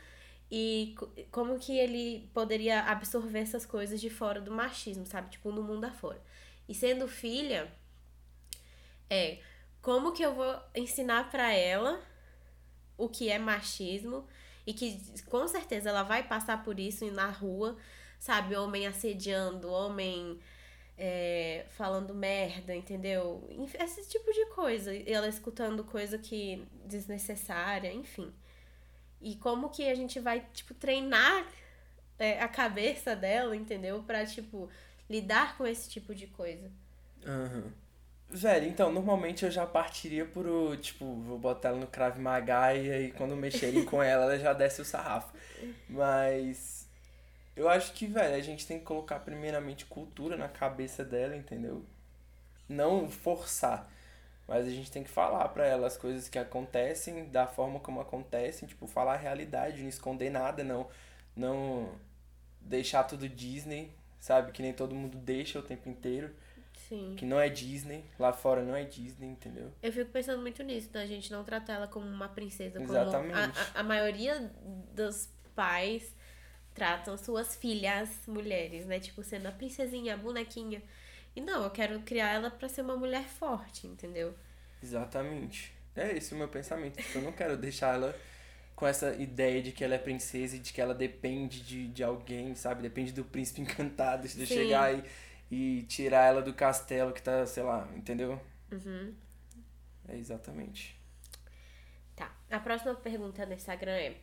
e 0.48 0.94
como 1.32 1.58
que 1.58 1.76
ele 1.76 2.30
poderia 2.32 2.80
absorver 2.82 3.40
essas 3.40 3.66
coisas 3.66 4.00
de 4.00 4.08
fora 4.08 4.40
do 4.40 4.52
machismo, 4.52 5.04
sabe? 5.06 5.30
Tipo, 5.30 5.50
no 5.50 5.62
mundo 5.62 5.84
afora. 5.84 6.22
E 6.68 6.74
sendo 6.74 7.08
filha, 7.08 7.68
é 9.10 9.40
como 9.80 10.12
que 10.12 10.22
eu 10.22 10.34
vou 10.36 10.56
ensinar 10.72 11.32
para 11.32 11.52
ela 11.52 12.00
o 12.96 13.08
que 13.08 13.28
é 13.28 13.40
machismo 13.40 14.24
e 14.66 14.72
que 14.72 15.00
com 15.26 15.46
certeza 15.48 15.90
ela 15.90 16.02
vai 16.02 16.22
passar 16.22 16.62
por 16.62 16.78
isso 16.78 17.10
na 17.10 17.30
rua, 17.30 17.76
sabe? 18.18 18.56
Homem 18.56 18.86
assediando, 18.86 19.70
homem 19.70 20.38
é, 20.96 21.66
falando 21.70 22.14
merda, 22.14 22.74
entendeu? 22.74 23.48
Esse 23.78 24.08
tipo 24.08 24.32
de 24.32 24.46
coisa. 24.46 24.94
Ela 24.94 25.28
escutando 25.28 25.84
coisa 25.84 26.18
que 26.18 26.66
desnecessária, 26.84 27.92
enfim. 27.92 28.32
E 29.20 29.36
como 29.36 29.70
que 29.70 29.88
a 29.88 29.94
gente 29.94 30.18
vai, 30.20 30.46
tipo, 30.52 30.74
treinar 30.74 31.46
é, 32.18 32.40
a 32.40 32.48
cabeça 32.48 33.16
dela, 33.16 33.56
entendeu? 33.56 34.02
Pra, 34.02 34.24
tipo, 34.26 34.68
lidar 35.08 35.56
com 35.56 35.66
esse 35.66 35.88
tipo 35.88 36.14
de 36.14 36.26
coisa. 36.26 36.70
Uhum. 37.24 37.72
Velho, 38.34 38.66
então, 38.66 38.90
normalmente 38.90 39.44
eu 39.44 39.50
já 39.50 39.66
partiria 39.66 40.24
por 40.24 40.46
o, 40.46 40.74
tipo, 40.74 41.04
vou 41.20 41.38
botar 41.38 41.68
ela 41.68 41.78
no 41.78 41.86
Krav 41.86 42.18
Maga 42.18 42.74
e 42.74 42.90
aí 42.90 43.12
quando 43.12 43.36
mexerem 43.36 43.84
com 43.84 44.02
ela, 44.02 44.24
ela 44.24 44.38
já 44.38 44.54
desce 44.54 44.80
o 44.80 44.86
sarrafo. 44.86 45.34
Mas 45.86 46.88
eu 47.54 47.68
acho 47.68 47.92
que, 47.92 48.06
velho, 48.06 48.34
a 48.34 48.40
gente 48.40 48.66
tem 48.66 48.78
que 48.78 48.86
colocar 48.86 49.20
primeiramente 49.20 49.84
cultura 49.84 50.34
na 50.36 50.48
cabeça 50.48 51.04
dela, 51.04 51.36
entendeu? 51.36 51.84
Não 52.66 53.06
forçar. 53.10 53.90
Mas 54.48 54.66
a 54.66 54.70
gente 54.70 54.90
tem 54.90 55.02
que 55.04 55.10
falar 55.10 55.46
para 55.50 55.66
ela 55.66 55.86
as 55.86 55.98
coisas 55.98 56.26
que 56.28 56.38
acontecem, 56.38 57.26
da 57.26 57.46
forma 57.46 57.80
como 57.80 58.00
acontecem, 58.00 58.66
tipo, 58.66 58.86
falar 58.86 59.14
a 59.14 59.16
realidade, 59.16 59.82
não 59.82 59.88
esconder 59.90 60.30
nada, 60.30 60.64
não 60.64 60.88
não 61.36 61.90
deixar 62.60 63.04
tudo 63.04 63.28
Disney, 63.28 63.92
sabe? 64.18 64.52
Que 64.52 64.62
nem 64.62 64.72
todo 64.72 64.94
mundo 64.94 65.18
deixa 65.18 65.58
o 65.58 65.62
tempo 65.62 65.88
inteiro. 65.88 66.34
Sim. 66.92 67.14
Que 67.16 67.24
não 67.24 67.40
é 67.40 67.48
Disney, 67.48 68.04
lá 68.18 68.34
fora 68.34 68.62
não 68.62 68.76
é 68.76 68.84
Disney, 68.84 69.28
entendeu? 69.28 69.72
Eu 69.82 69.90
fico 69.90 70.10
pensando 70.10 70.42
muito 70.42 70.62
nisso, 70.62 70.90
da 70.90 71.06
gente 71.06 71.32
não 71.32 71.42
tratar 71.42 71.72
ela 71.72 71.86
como 71.88 72.06
uma 72.06 72.28
princesa, 72.28 72.78
como 72.80 72.92
Exatamente. 72.92 73.58
a, 73.58 73.78
a, 73.78 73.80
a 73.80 73.82
maioria 73.82 74.52
dos 74.94 75.30
pais 75.54 76.14
tratam 76.74 77.16
suas 77.16 77.56
filhas 77.56 78.10
mulheres, 78.26 78.84
né? 78.84 79.00
Tipo, 79.00 79.24
sendo 79.24 79.46
a 79.46 79.52
princesinha, 79.52 80.12
a 80.12 80.16
bonequinha. 80.18 80.82
E 81.34 81.40
não, 81.40 81.64
eu 81.64 81.70
quero 81.70 81.98
criar 82.00 82.28
ela 82.28 82.50
pra 82.50 82.68
ser 82.68 82.82
uma 82.82 82.96
mulher 82.96 83.24
forte, 83.24 83.86
entendeu? 83.86 84.34
Exatamente. 84.82 85.72
É 85.96 86.14
esse 86.14 86.34
o 86.34 86.36
meu 86.36 86.48
pensamento. 86.48 86.98
Tipo, 86.98 87.18
eu 87.18 87.22
não 87.22 87.32
quero 87.32 87.56
deixar 87.56 87.94
ela 87.94 88.14
com 88.76 88.86
essa 88.86 89.14
ideia 89.14 89.62
de 89.62 89.72
que 89.72 89.82
ela 89.82 89.94
é 89.94 89.98
princesa 89.98 90.56
e 90.56 90.58
de 90.58 90.74
que 90.74 90.80
ela 90.80 90.94
depende 90.94 91.60
de, 91.60 91.88
de 91.88 92.04
alguém, 92.04 92.54
sabe? 92.54 92.82
Depende 92.82 93.12
do 93.12 93.24
príncipe 93.24 93.62
encantado, 93.62 94.28
de 94.28 94.28
Sim. 94.28 94.46
chegar 94.46 94.94
e, 94.94 95.02
e 95.52 95.82
tirar 95.82 96.24
ela 96.24 96.40
do 96.40 96.54
castelo 96.54 97.12
que 97.12 97.20
tá, 97.20 97.44
sei 97.44 97.62
lá, 97.62 97.86
entendeu? 97.94 98.40
Uhum. 98.72 99.14
É 100.08 100.16
exatamente. 100.16 100.98
Tá. 102.16 102.34
A 102.50 102.58
próxima 102.58 102.94
pergunta 102.94 103.44
no 103.44 103.52
Instagram 103.52 103.92
é: 103.92 104.14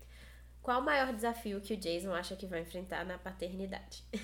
Qual 0.59 0.81
o 0.81 0.83
maior 0.83 1.13
desafio 1.13 1.61
que 1.61 1.75
o 1.75 1.77
Jason 1.77 2.11
acha 2.15 2.35
que 2.35 2.47
vai 2.47 2.61
enfrentar 2.61 3.05
na 3.05 3.19
paternidade? 3.19 4.03
O 4.11 4.17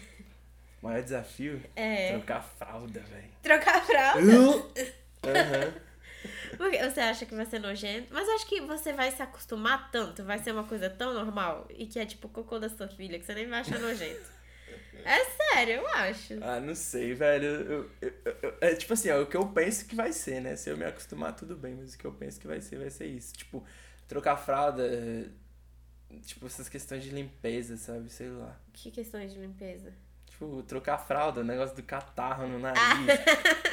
maior 0.87 1.03
desafio? 1.03 1.61
É. 1.75 2.13
Trocar 2.13 2.41
fralda, 2.41 2.99
velho. 3.01 3.31
Trocar 3.43 3.85
fralda? 3.85 4.21
Aham. 5.23 5.85
Porque 6.57 6.89
você 6.89 7.01
acha 7.01 7.23
que 7.27 7.35
vai 7.35 7.45
ser 7.45 7.59
nojento? 7.59 8.11
Mas 8.11 8.27
acho 8.29 8.47
que 8.47 8.61
você 8.61 8.91
vai 8.93 9.11
se 9.11 9.21
acostumar 9.21 9.91
tanto, 9.91 10.23
vai 10.23 10.39
ser 10.39 10.53
uma 10.53 10.63
coisa 10.63 10.89
tão 10.89 11.13
normal 11.13 11.67
e 11.69 11.85
que 11.85 11.99
é 11.99 12.05
tipo 12.05 12.25
o 12.27 12.31
cocô 12.31 12.57
da 12.57 12.67
sua 12.67 12.87
filha 12.87 13.19
que 13.19 13.25
você 13.25 13.35
nem 13.35 13.47
vai 13.47 13.59
achar 13.59 13.77
nojento. 13.77 14.34
É 15.05 15.23
sério, 15.53 15.73
eu 15.75 15.87
acho. 15.87 16.33
Ah, 16.41 16.59
não 16.59 16.73
sei, 16.75 17.13
velho. 17.13 17.45
Eu, 17.45 17.91
eu- 18.01 18.13
eu- 18.41 18.57
é 18.59 18.73
tipo 18.75 18.91
assim, 18.93 19.09
é 19.09 19.15
o 19.17 19.27
que 19.27 19.37
eu 19.37 19.47
penso 19.47 19.85
que 19.85 19.95
vai 19.95 20.11
ser, 20.11 20.41
né? 20.41 20.55
Se 20.55 20.69
eu 20.69 20.75
me 20.77 20.83
acostumar, 20.85 21.35
tudo 21.35 21.55
bem, 21.55 21.75
mas 21.75 21.93
o 21.93 21.97
que 21.97 22.05
eu 22.05 22.11
penso 22.11 22.39
que 22.39 22.47
vai 22.47 22.59
ser, 22.59 22.77
vai 22.79 22.89
ser 22.89 23.05
isso. 23.05 23.33
Tipo, 23.33 23.63
trocar 24.07 24.35
fralda, 24.37 24.83
é, 24.87 25.25
tipo, 26.25 26.45
essas 26.47 26.67
questões 26.67 27.03
de 27.03 27.11
limpeza, 27.11 27.77
sabe? 27.77 28.09
Sei 28.09 28.29
lá. 28.29 28.59
Que 28.73 28.89
questões 28.89 29.31
de 29.31 29.39
limpeza? 29.39 29.93
Tipo, 30.27 30.63
trocar 30.63 30.97
fralda, 30.97 31.41
o 31.41 31.43
negócio 31.43 31.75
do 31.75 31.83
catarro 31.83 32.47
no 32.47 32.57
nariz, 32.59 32.81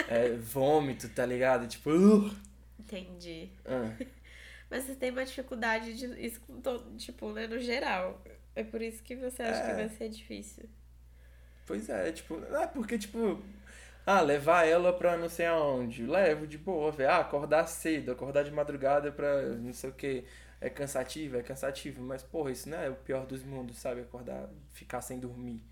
é, 0.08 0.36
vômito, 0.38 1.08
tá 1.08 1.24
ligado? 1.26 1.66
Tipo, 1.66 1.90
uh, 1.90 2.30
Entendi. 2.78 3.48
ah. 3.64 3.96
Mas 4.70 4.84
você 4.84 4.94
tem 4.94 5.10
uma 5.10 5.24
dificuldade 5.24 5.92
de 5.94 6.06
isso 6.26 6.40
tipo, 6.96 7.30
né, 7.32 7.46
no 7.46 7.58
geral. 7.60 8.22
É 8.54 8.62
por 8.64 8.80
isso 8.80 9.02
que 9.02 9.14
você 9.16 9.42
acha 9.42 9.62
que 9.64 9.70
É. 9.70 9.74
vai 9.74 9.88
ser 9.90 10.08
difícil. 10.08 10.64
Pois 11.72 11.88
é, 11.88 12.12
tipo, 12.12 12.35
é 12.54 12.66
porque, 12.66 12.98
tipo, 12.98 13.42
ah, 14.04 14.20
levar 14.20 14.66
ela 14.66 14.92
pra 14.92 15.16
não 15.16 15.30
sei 15.30 15.46
aonde, 15.46 16.04
levo 16.04 16.46
de 16.46 16.58
boa, 16.58 16.92
velho. 16.92 17.11
Ah, 17.11 17.20
acordar 17.20 17.66
cedo, 17.66 18.12
acordar 18.12 18.44
de 18.44 18.50
madrugada 18.50 19.11
pra 19.11 19.40
não 19.54 19.72
sei 19.72 19.88
o 19.88 19.94
que. 19.94 20.22
É 20.61 20.68
cansativo, 20.68 21.38
é 21.38 21.42
cansativo, 21.42 22.02
mas, 22.02 22.22
porra, 22.22 22.50
isso 22.52 22.68
não 22.68 22.76
é 22.76 22.90
o 22.90 22.94
pior 22.94 23.24
dos 23.24 23.42
mundos, 23.42 23.78
sabe? 23.78 24.02
Acordar, 24.02 24.50
ficar 24.74 25.00
sem 25.00 25.18
dormir. 25.18 25.62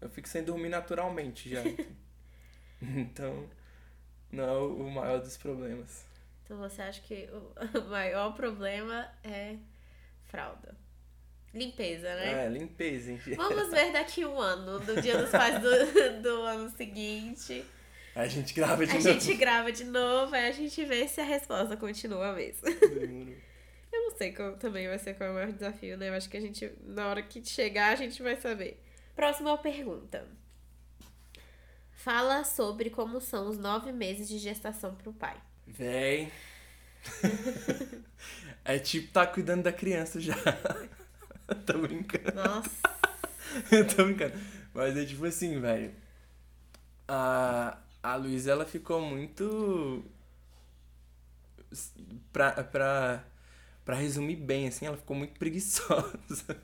Eu 0.00 0.08
fico 0.08 0.26
sem 0.28 0.42
dormir 0.42 0.70
naturalmente 0.70 1.50
já. 1.50 1.60
então, 2.80 3.46
não 4.32 4.44
é 4.44 4.56
o 4.56 4.90
maior 4.90 5.20
dos 5.20 5.36
problemas. 5.36 6.06
Então 6.42 6.56
você 6.56 6.80
acha 6.80 7.02
que 7.02 7.28
o 7.74 7.82
maior 7.90 8.34
problema 8.34 9.06
é 9.22 9.58
fralda. 10.24 10.74
Limpeza, 11.52 12.14
né? 12.14 12.46
É, 12.46 12.48
limpeza, 12.48 13.12
enfim. 13.12 13.34
Vamos 13.34 13.70
ver 13.74 13.92
daqui 13.92 14.24
um 14.24 14.38
ano, 14.38 14.78
do 14.80 15.00
dia 15.00 15.18
dos 15.18 15.30
pais 15.30 15.60
do, 15.60 16.20
do 16.22 16.42
ano 16.42 16.70
seguinte. 16.76 17.64
A 18.14 18.26
gente 18.26 18.54
grava 18.54 18.84
de 18.84 18.92
A 18.92 18.94
novo. 18.94 19.08
gente 19.08 19.34
grava 19.34 19.72
de 19.72 19.84
novo, 19.84 20.34
aí 20.34 20.48
a 20.48 20.52
gente 20.52 20.84
vê 20.84 21.06
se 21.08 21.20
a 21.20 21.24
resposta 21.24 21.76
continua 21.76 22.30
a 22.30 22.32
mesma. 22.34 22.70
Demorou. 22.70 23.34
Eu 23.92 24.02
não 24.02 24.16
sei 24.16 24.32
qual 24.32 24.52
também 24.56 24.86
vai 24.86 24.98
ser 24.98 25.14
qual 25.14 25.28
é 25.28 25.32
o 25.32 25.34
maior 25.34 25.52
desafio, 25.52 25.96
né? 25.96 26.10
Eu 26.10 26.14
acho 26.14 26.28
que 26.30 26.36
a 26.36 26.40
gente, 26.40 26.70
na 26.84 27.08
hora 27.08 27.22
que 27.22 27.44
chegar, 27.44 27.92
a 27.92 27.96
gente 27.96 28.22
vai 28.22 28.36
saber. 28.36 28.80
Próxima 29.16 29.58
pergunta. 29.58 30.28
Fala 31.90 32.44
sobre 32.44 32.88
como 32.88 33.20
são 33.20 33.48
os 33.48 33.58
nove 33.58 33.90
meses 33.90 34.28
de 34.28 34.38
gestação 34.38 34.94
pro 34.94 35.12
pai. 35.12 35.36
Véi. 35.66 36.30
é 38.64 38.78
tipo 38.78 39.12
tá 39.12 39.26
cuidando 39.26 39.64
da 39.64 39.72
criança 39.72 40.20
já. 40.20 40.36
Tô 41.66 41.78
brincando. 41.78 42.32
Nossa. 42.34 42.70
Eu 43.70 43.86
tô 43.88 44.04
brincando. 44.04 44.34
Mas 44.72 44.96
é 44.96 45.04
tipo 45.04 45.24
assim, 45.24 45.60
velho. 45.60 45.92
A, 47.08 47.78
a 48.02 48.16
Luísa, 48.16 48.52
ela 48.52 48.64
ficou 48.64 49.00
muito. 49.00 50.04
Pra, 52.32 52.64
pra, 52.64 53.24
pra 53.84 53.96
resumir 53.96 54.36
bem, 54.36 54.68
assim, 54.68 54.86
ela 54.86 54.96
ficou 54.96 55.16
muito 55.16 55.34
preguiçosa. 55.38 56.56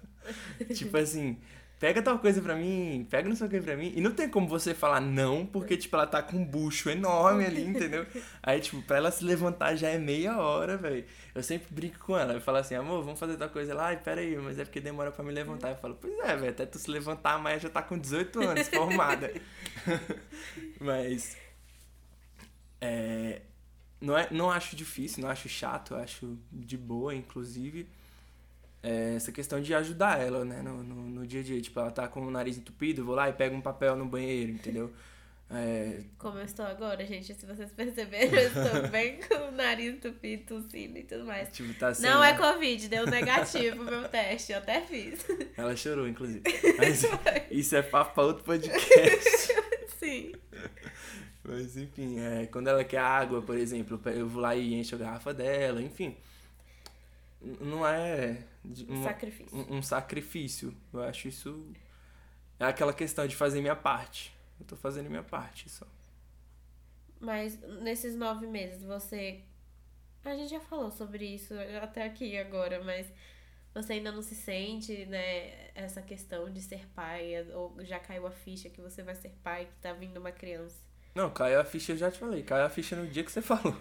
tipo 0.74 0.96
assim, 0.96 1.38
pega 1.78 2.02
tal 2.02 2.18
coisa 2.18 2.40
pra 2.40 2.54
mim, 2.54 3.06
pega 3.10 3.28
não 3.28 3.36
sei 3.36 3.46
o 3.46 3.50
que 3.50 3.60
pra 3.60 3.76
mim. 3.76 3.92
E 3.94 4.00
não 4.00 4.12
tem 4.12 4.28
como 4.28 4.48
você 4.48 4.74
falar 4.74 5.00
não, 5.00 5.44
porque, 5.44 5.76
tipo, 5.76 5.94
ela 5.96 6.06
tá 6.06 6.22
com 6.22 6.38
um 6.38 6.44
bucho 6.44 6.88
enorme 6.88 7.44
ali, 7.44 7.62
entendeu? 7.66 8.06
Aí, 8.42 8.60
tipo, 8.60 8.82
pra 8.82 8.96
ela 8.96 9.10
se 9.10 9.24
levantar 9.24 9.76
já 9.76 9.88
é 9.88 9.98
meia 9.98 10.38
hora, 10.38 10.76
velho. 10.76 11.04
Eu 11.34 11.42
sempre 11.42 11.68
brinco 11.70 11.98
com 11.98 12.16
ela. 12.16 12.34
Eu 12.34 12.40
falo 12.40 12.58
assim, 12.58 12.74
amor, 12.74 13.02
vamos 13.02 13.20
fazer 13.20 13.36
tal 13.36 13.50
coisa. 13.50 13.72
Ela, 13.72 13.86
ai, 13.86 13.96
peraí, 13.98 14.36
mas 14.36 14.58
é 14.58 14.64
porque 14.64 14.80
demora 14.80 15.10
pra 15.10 15.24
me 15.24 15.32
levantar. 15.32 15.70
Eu 15.70 15.76
falo, 15.76 15.94
pois 16.00 16.18
é, 16.20 16.36
velho, 16.36 16.50
até 16.50 16.66
tu 16.66 16.78
se 16.78 16.90
levantar, 16.90 17.34
a 17.34 17.38
Maia 17.38 17.58
já 17.58 17.68
tá 17.68 17.82
com 17.82 17.98
18 17.98 18.40
anos, 18.40 18.68
formada. 18.68 19.32
mas. 20.80 21.36
É. 22.80 23.42
Não, 24.00 24.16
é, 24.16 24.28
não 24.30 24.50
acho 24.50 24.76
difícil, 24.76 25.22
não 25.22 25.30
acho 25.30 25.48
chato, 25.48 25.94
acho 25.94 26.38
de 26.52 26.76
boa, 26.76 27.14
inclusive. 27.14 27.88
É, 28.86 29.14
essa 29.16 29.32
questão 29.32 29.60
de 29.60 29.74
ajudar 29.74 30.20
ela, 30.20 30.44
né, 30.44 30.62
no, 30.62 30.82
no, 30.82 30.94
no 31.08 31.26
dia 31.26 31.40
a 31.40 31.42
dia. 31.42 31.60
Tipo, 31.60 31.80
ela 31.80 31.90
tá 31.90 32.06
com 32.06 32.20
o 32.20 32.30
nariz 32.30 32.56
entupido, 32.56 33.00
eu 33.00 33.04
vou 33.04 33.14
lá 33.16 33.28
e 33.28 33.32
pego 33.32 33.56
um 33.56 33.60
papel 33.60 33.96
no 33.96 34.06
banheiro, 34.06 34.52
entendeu? 34.52 34.92
É, 35.48 36.00
Como 36.18 36.38
eu 36.38 36.44
estou 36.44 36.66
agora, 36.66 37.06
gente, 37.06 37.32
se 37.32 37.46
vocês 37.46 37.70
perceberam, 37.70 38.36
eu 38.36 38.48
estou 38.48 38.86
bem 38.90 39.20
com 39.20 39.48
o 39.48 39.50
nariz 39.52 39.94
entupido, 39.94 40.42
tossindo 40.44 40.98
e 40.98 41.04
tudo 41.04 41.24
mais. 41.24 41.52
tipo, 41.52 41.72
tá 41.74 41.94
sem, 41.94 42.08
Não 42.08 42.22
é 42.22 42.36
Covid, 42.36 42.88
deu 42.88 43.06
negativo 43.10 43.82
o 43.82 43.84
meu 43.84 44.08
teste, 44.08 44.52
eu 44.52 44.58
até 44.58 44.80
fiz. 44.80 45.24
Ela 45.56 45.76
chorou, 45.76 46.06
inclusive. 46.08 46.42
Mas 46.78 47.02
isso 47.50 47.76
é 47.76 47.82
papo 47.82 48.14
pra 48.14 48.24
outro 48.24 48.44
podcast. 48.44 49.54
Sim. 49.98 50.32
Mas 51.44 51.76
enfim, 51.76 52.18
é, 52.18 52.46
quando 52.46 52.66
ela 52.68 52.82
quer 52.82 52.98
água, 52.98 53.40
por 53.40 53.56
exemplo, 53.56 54.00
eu 54.06 54.28
vou 54.28 54.42
lá 54.42 54.56
e 54.56 54.74
encho 54.74 54.96
a 54.96 54.98
garrafa 54.98 55.32
dela, 55.32 55.80
enfim. 55.80 56.16
Não 57.60 57.86
é 57.86 58.38
um, 58.88 59.02
Sacrifício. 59.02 59.56
um, 59.58 59.76
um 59.76 59.82
sacrifício. 59.82 60.76
Eu 60.92 61.02
acho 61.02 61.28
isso. 61.28 61.66
É 62.58 62.64
aquela 62.64 62.92
questão 62.92 63.26
de 63.26 63.36
fazer 63.36 63.60
minha 63.60 63.76
parte. 63.76 64.34
Eu 64.58 64.66
tô 64.66 64.76
fazendo 64.76 65.08
minha 65.10 65.22
parte 65.22 65.68
só. 65.68 65.86
Mas 67.20 67.58
nesses 67.82 68.14
nove 68.16 68.46
meses, 68.46 68.82
você. 68.82 69.40
A 70.24 70.34
gente 70.34 70.50
já 70.50 70.60
falou 70.60 70.90
sobre 70.90 71.24
isso 71.24 71.54
até 71.80 72.04
aqui 72.04 72.36
agora, 72.36 72.82
mas 72.82 73.06
você 73.72 73.92
ainda 73.94 74.10
não 74.10 74.22
se 74.22 74.34
sente, 74.34 75.06
né? 75.06 75.70
Essa 75.74 76.02
questão 76.02 76.50
de 76.50 76.60
ser 76.60 76.86
pai, 76.94 77.46
ou 77.52 77.76
já 77.84 78.00
caiu 78.00 78.26
a 78.26 78.30
ficha 78.30 78.68
que 78.68 78.80
você 78.80 79.02
vai 79.02 79.14
ser 79.14 79.30
pai, 79.44 79.66
que 79.66 79.76
tá 79.80 79.92
vindo 79.92 80.16
uma 80.18 80.32
criança. 80.32 80.80
Não, 81.14 81.30
caiu 81.30 81.60
a 81.60 81.64
ficha, 81.64 81.92
eu 81.92 81.96
já 81.96 82.10
te 82.10 82.18
falei. 82.18 82.42
Caiu 82.42 82.64
a 82.64 82.68
ficha 82.70 82.96
no 82.96 83.06
dia 83.06 83.22
que 83.22 83.30
você 83.30 83.40
falou. 83.42 83.76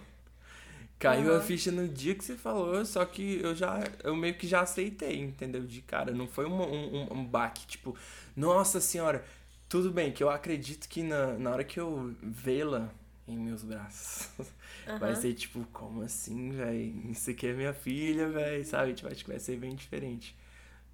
Caiu 1.05 1.31
Uhum. 1.31 1.37
a 1.37 1.41
ficha 1.41 1.71
no 1.71 1.87
dia 1.87 2.15
que 2.15 2.23
você 2.25 2.35
falou, 2.35 2.83
só 2.85 3.05
que 3.05 3.39
eu 3.41 3.53
já. 3.55 3.79
Eu 4.03 4.15
meio 4.15 4.35
que 4.35 4.47
já 4.47 4.61
aceitei, 4.61 5.19
entendeu? 5.19 5.63
De 5.65 5.81
cara. 5.81 6.11
Não 6.11 6.27
foi 6.27 6.45
um, 6.45 6.61
um, 6.61 7.13
um 7.13 7.25
baque, 7.25 7.67
tipo, 7.67 7.95
nossa 8.35 8.81
senhora, 8.81 9.23
tudo 9.69 9.91
bem, 9.91 10.11
que 10.11 10.23
eu 10.23 10.29
acredito 10.29 10.87
que 10.89 11.03
na, 11.03 11.33
na 11.37 11.51
hora 11.51 11.63
que 11.63 11.79
eu 11.79 12.15
vê-la 12.21 12.89
em 13.27 13.37
meus 13.37 13.63
braços. 13.63 14.29
Vai 14.99 15.13
Aham. 15.13 15.15
ser 15.15 15.33
tipo, 15.33 15.65
como 15.73 16.01
assim, 16.01 16.51
velho? 16.51 17.11
Isso 17.11 17.29
aqui 17.29 17.47
é 17.47 17.53
minha 17.53 17.73
filha, 17.73 18.29
velho, 18.29 18.65
sabe? 18.65 18.93
Tipo, 18.93 19.09
acho 19.11 19.23
que 19.23 19.29
vai 19.29 19.39
ser 19.39 19.57
bem 19.57 19.75
diferente. 19.75 20.35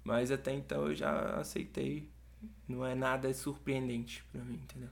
Mas 0.04 0.30
até 0.32 0.52
então 0.52 0.88
eu 0.88 0.94
já 0.94 1.36
aceitei. 1.40 2.08
Não 2.68 2.84
é 2.86 2.94
nada 2.94 3.32
surpreendente 3.34 4.24
pra 4.32 4.42
mim, 4.44 4.56
entendeu? 4.56 4.90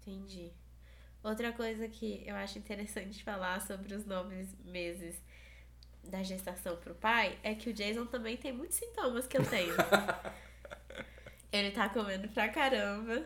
Entendi. 0.00 0.54
Outra 1.26 1.50
coisa 1.50 1.88
que 1.88 2.22
eu 2.24 2.36
acho 2.36 2.56
interessante 2.56 3.24
falar 3.24 3.60
sobre 3.60 3.92
os 3.92 4.06
nove 4.06 4.46
meses 4.64 5.16
da 6.04 6.22
gestação 6.22 6.76
pro 6.76 6.94
pai 6.94 7.36
é 7.42 7.52
que 7.52 7.68
o 7.68 7.72
Jason 7.72 8.06
também 8.06 8.36
tem 8.36 8.52
muitos 8.52 8.76
sintomas 8.76 9.26
que 9.26 9.36
eu 9.36 9.44
tenho. 9.44 9.74
Ele 11.50 11.72
tá 11.72 11.88
comendo 11.88 12.28
pra 12.28 12.48
caramba. 12.48 13.24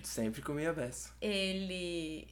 Sempre 0.00 0.42
comia 0.42 0.72
beça. 0.72 1.10
Ele 1.20 2.28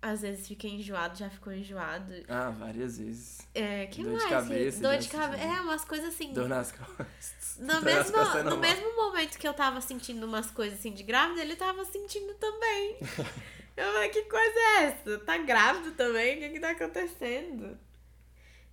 às 0.00 0.22
vezes 0.22 0.48
fica 0.48 0.66
enjoado, 0.66 1.18
já 1.18 1.28
ficou 1.28 1.52
enjoado. 1.52 2.14
Ah, 2.26 2.48
várias 2.48 2.96
vezes. 2.96 3.46
É, 3.54 3.84
que 3.88 4.02
Dor 4.02 4.16
de 4.16 4.24
mais? 4.24 4.30
cabeça, 4.30 4.80
Dor 4.80 4.96
de 4.96 5.08
cabeça. 5.08 5.42
É, 5.42 5.60
umas 5.60 5.84
coisas 5.84 6.14
assim. 6.14 6.32
Dor 6.32 6.48
nas 6.48 6.72
costas. 6.72 7.58
No, 7.58 7.74
Dor 7.74 7.84
mesmo, 7.84 8.12
costas 8.12 8.36
é 8.36 8.42
no 8.42 8.56
mesmo 8.56 8.96
momento 8.96 9.38
que 9.38 9.46
eu 9.46 9.52
tava 9.52 9.82
sentindo 9.82 10.24
umas 10.24 10.50
coisas 10.50 10.78
assim 10.78 10.94
de 10.94 11.02
grávida, 11.02 11.42
ele 11.42 11.56
tava 11.56 11.84
sentindo 11.84 12.32
também. 12.36 12.96
eu 13.76 13.92
falei, 13.92 14.08
que 14.08 14.22
coisa 14.22 14.58
é 14.58 14.82
essa? 14.84 15.18
Tá 15.18 15.38
grávido 15.38 15.92
também? 15.92 16.36
O 16.36 16.40
que 16.40 16.48
que 16.50 16.60
tá 16.60 16.70
acontecendo? 16.70 17.78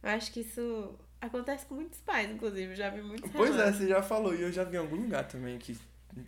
Eu 0.02 0.10
acho 0.10 0.32
que 0.32 0.42
isso 0.42 0.98
acontece 1.22 1.66
com 1.66 1.76
muitos 1.76 2.00
pais, 2.02 2.30
inclusive. 2.30 2.72
Eu 2.72 2.76
já 2.76 2.90
vi 2.90 3.02
muitos 3.02 3.32
Pois 3.32 3.52
é, 3.52 3.54
relatos. 3.58 3.78
você 3.80 3.88
já 3.88 4.02
falou. 4.04 4.36
E 4.36 4.42
eu 4.42 4.52
já 4.52 4.64
vi 4.64 4.76
em 4.76 4.80
algum 4.80 4.96
lugar 4.98 5.28
também 5.28 5.58
que, 5.58 5.78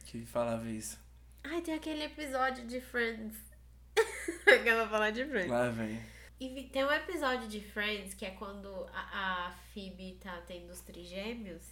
que 0.06 0.26
falava 0.26 0.70
isso. 0.70 1.00
Ai, 1.44 1.62
tem 1.62 1.74
aquele 1.74 2.04
episódio 2.04 2.66
de 2.66 2.80
Friends. 2.82 3.36
que 3.94 4.52
eu 4.70 4.78
vou 4.78 4.88
falar 4.90 5.12
de 5.12 5.26
Friends. 5.26 5.50
Lá, 5.52 5.70
velho. 5.70 6.02
E 6.40 6.64
tem 6.72 6.84
um 6.84 6.92
episódio 6.92 7.48
de 7.48 7.62
Friends 7.62 8.14
que 8.14 8.26
é 8.26 8.32
quando 8.32 8.68
a, 8.94 9.48
a 9.48 9.52
Phoebe 9.74 10.18
tá 10.22 10.42
tendo 10.46 10.70
os 10.72 10.82
trigêmeos 10.82 11.64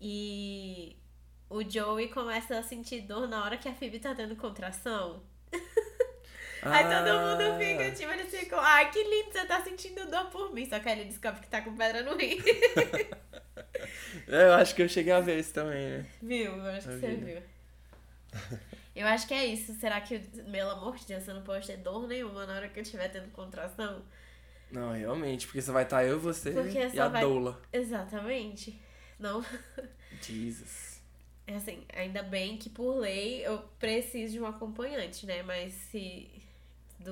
e 0.00 0.96
o 1.48 1.62
Joey 1.62 2.08
começa 2.08 2.58
a 2.58 2.62
sentir 2.62 3.02
dor 3.02 3.28
na 3.28 3.44
hora 3.44 3.56
que 3.56 3.68
a 3.68 3.74
Phoebe 3.74 4.00
tá 4.00 4.14
tendo 4.14 4.34
contração. 4.34 5.22
Aí 6.62 6.84
todo 6.84 7.20
mundo 7.20 7.58
fica, 7.58 7.90
tipo, 7.90 8.12
eles 8.12 8.30
ficam, 8.30 8.58
ai 8.60 8.90
que 8.90 9.02
lindo, 9.02 9.32
você 9.32 9.44
tá 9.46 9.60
sentindo 9.62 10.08
dor 10.10 10.26
por 10.30 10.52
mim. 10.54 10.68
Só 10.68 10.78
que 10.78 10.88
aí 10.88 11.00
ele 11.00 11.08
descobre 11.08 11.40
que 11.40 11.48
tá 11.48 11.60
com 11.60 11.76
pedra 11.76 12.02
no 12.02 12.16
rim. 12.16 12.38
É, 14.28 14.44
eu 14.44 14.52
acho 14.54 14.74
que 14.74 14.82
eu 14.82 14.88
cheguei 14.88 15.12
a 15.12 15.20
ver 15.20 15.38
isso 15.40 15.52
também, 15.52 15.88
né? 15.98 16.06
viu? 16.22 16.52
Eu 16.56 16.66
acho 16.66 16.88
que 16.88 16.94
você 16.98 17.06
vi. 17.14 17.24
viu. 17.24 17.42
Eu 18.94 19.06
acho 19.06 19.26
que 19.26 19.34
é 19.34 19.44
isso. 19.46 19.74
Será 19.74 20.00
que, 20.00 20.18
pelo 20.18 20.70
amor 20.70 20.96
de 20.96 21.06
Deus, 21.06 21.24
você 21.24 21.32
não 21.32 21.42
pode 21.42 21.66
ter 21.66 21.78
dor 21.78 22.06
nenhuma 22.06 22.46
na 22.46 22.54
hora 22.56 22.68
que 22.68 22.78
eu 22.78 22.82
estiver 22.82 23.08
tendo 23.08 23.30
contração? 23.32 24.02
Não, 24.70 24.92
realmente, 24.92 25.46
porque 25.46 25.60
só 25.62 25.72
vai 25.72 25.82
estar 25.84 26.04
eu, 26.04 26.20
você 26.20 26.50
Porque 26.52 26.78
e 26.94 27.00
a 27.00 27.08
vai- 27.08 27.22
doula. 27.22 27.60
Exatamente. 27.72 28.78
Não. 29.18 29.44
Jesus. 30.20 31.00
É 31.46 31.56
assim, 31.56 31.84
ainda 31.94 32.22
bem 32.22 32.56
que 32.56 32.70
por 32.70 32.96
lei 32.98 33.44
eu 33.44 33.58
preciso 33.78 34.34
de 34.34 34.40
um 34.40 34.46
acompanhante, 34.46 35.26
né? 35.26 35.42
Mas 35.42 35.72
se. 35.74 36.30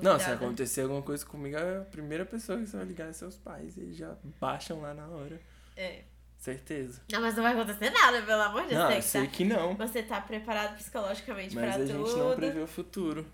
Não, 0.03 0.19
se 0.19 0.31
acontecer 0.31 0.83
alguma 0.83 1.03
coisa 1.03 1.25
comigo, 1.25 1.57
a 1.57 1.85
primeira 1.85 2.25
pessoa 2.25 2.59
que 2.59 2.67
você 2.67 2.77
vai 2.77 2.87
ligar 2.87 3.09
é 3.09 3.13
seus 3.13 3.37
pais. 3.37 3.77
Eles 3.77 3.97
já 3.97 4.15
baixam 4.41 4.81
lá 4.81 4.95
na 4.95 5.07
hora. 5.09 5.41
É. 5.77 6.05
Certeza. 6.39 7.03
Não, 7.13 7.21
mas 7.21 7.35
não 7.37 7.43
vai 7.43 7.53
acontecer 7.53 7.91
nada, 7.91 8.23
pelo 8.23 8.41
amor 8.43 8.63
de 8.63 8.69
Deus. 8.69 8.81
Não, 8.81 8.91
eu 8.91 8.97
que 8.97 9.03
sei 9.03 9.25
tá- 9.27 9.31
que 9.31 9.45
não. 9.45 9.75
Você 9.77 10.03
tá 10.03 10.21
preparado 10.23 10.77
psicologicamente 10.77 11.55
Mas 11.55 11.65
pra 11.65 11.75
a 11.75 11.79
tudo. 11.87 12.07
gente 12.07 12.17
não 12.19 12.35
prevê 12.37 12.61
o 12.61 12.67
futuro. 12.67 13.27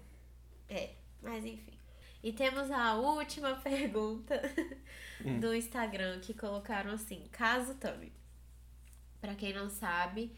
É, 0.68 0.90
mas 1.22 1.44
enfim. 1.44 1.78
E 2.22 2.32
temos 2.32 2.68
a 2.72 2.94
última 2.96 3.54
pergunta 3.62 4.40
Hum. 5.24 5.38
do 5.38 5.54
Instagram 5.54 6.18
que 6.20 6.34
colocaram 6.34 6.90
assim: 6.90 7.22
caso 7.30 7.74
Tami. 7.76 8.12
Pra 9.20 9.34
quem 9.36 9.52
não 9.52 9.70
sabe, 9.70 10.32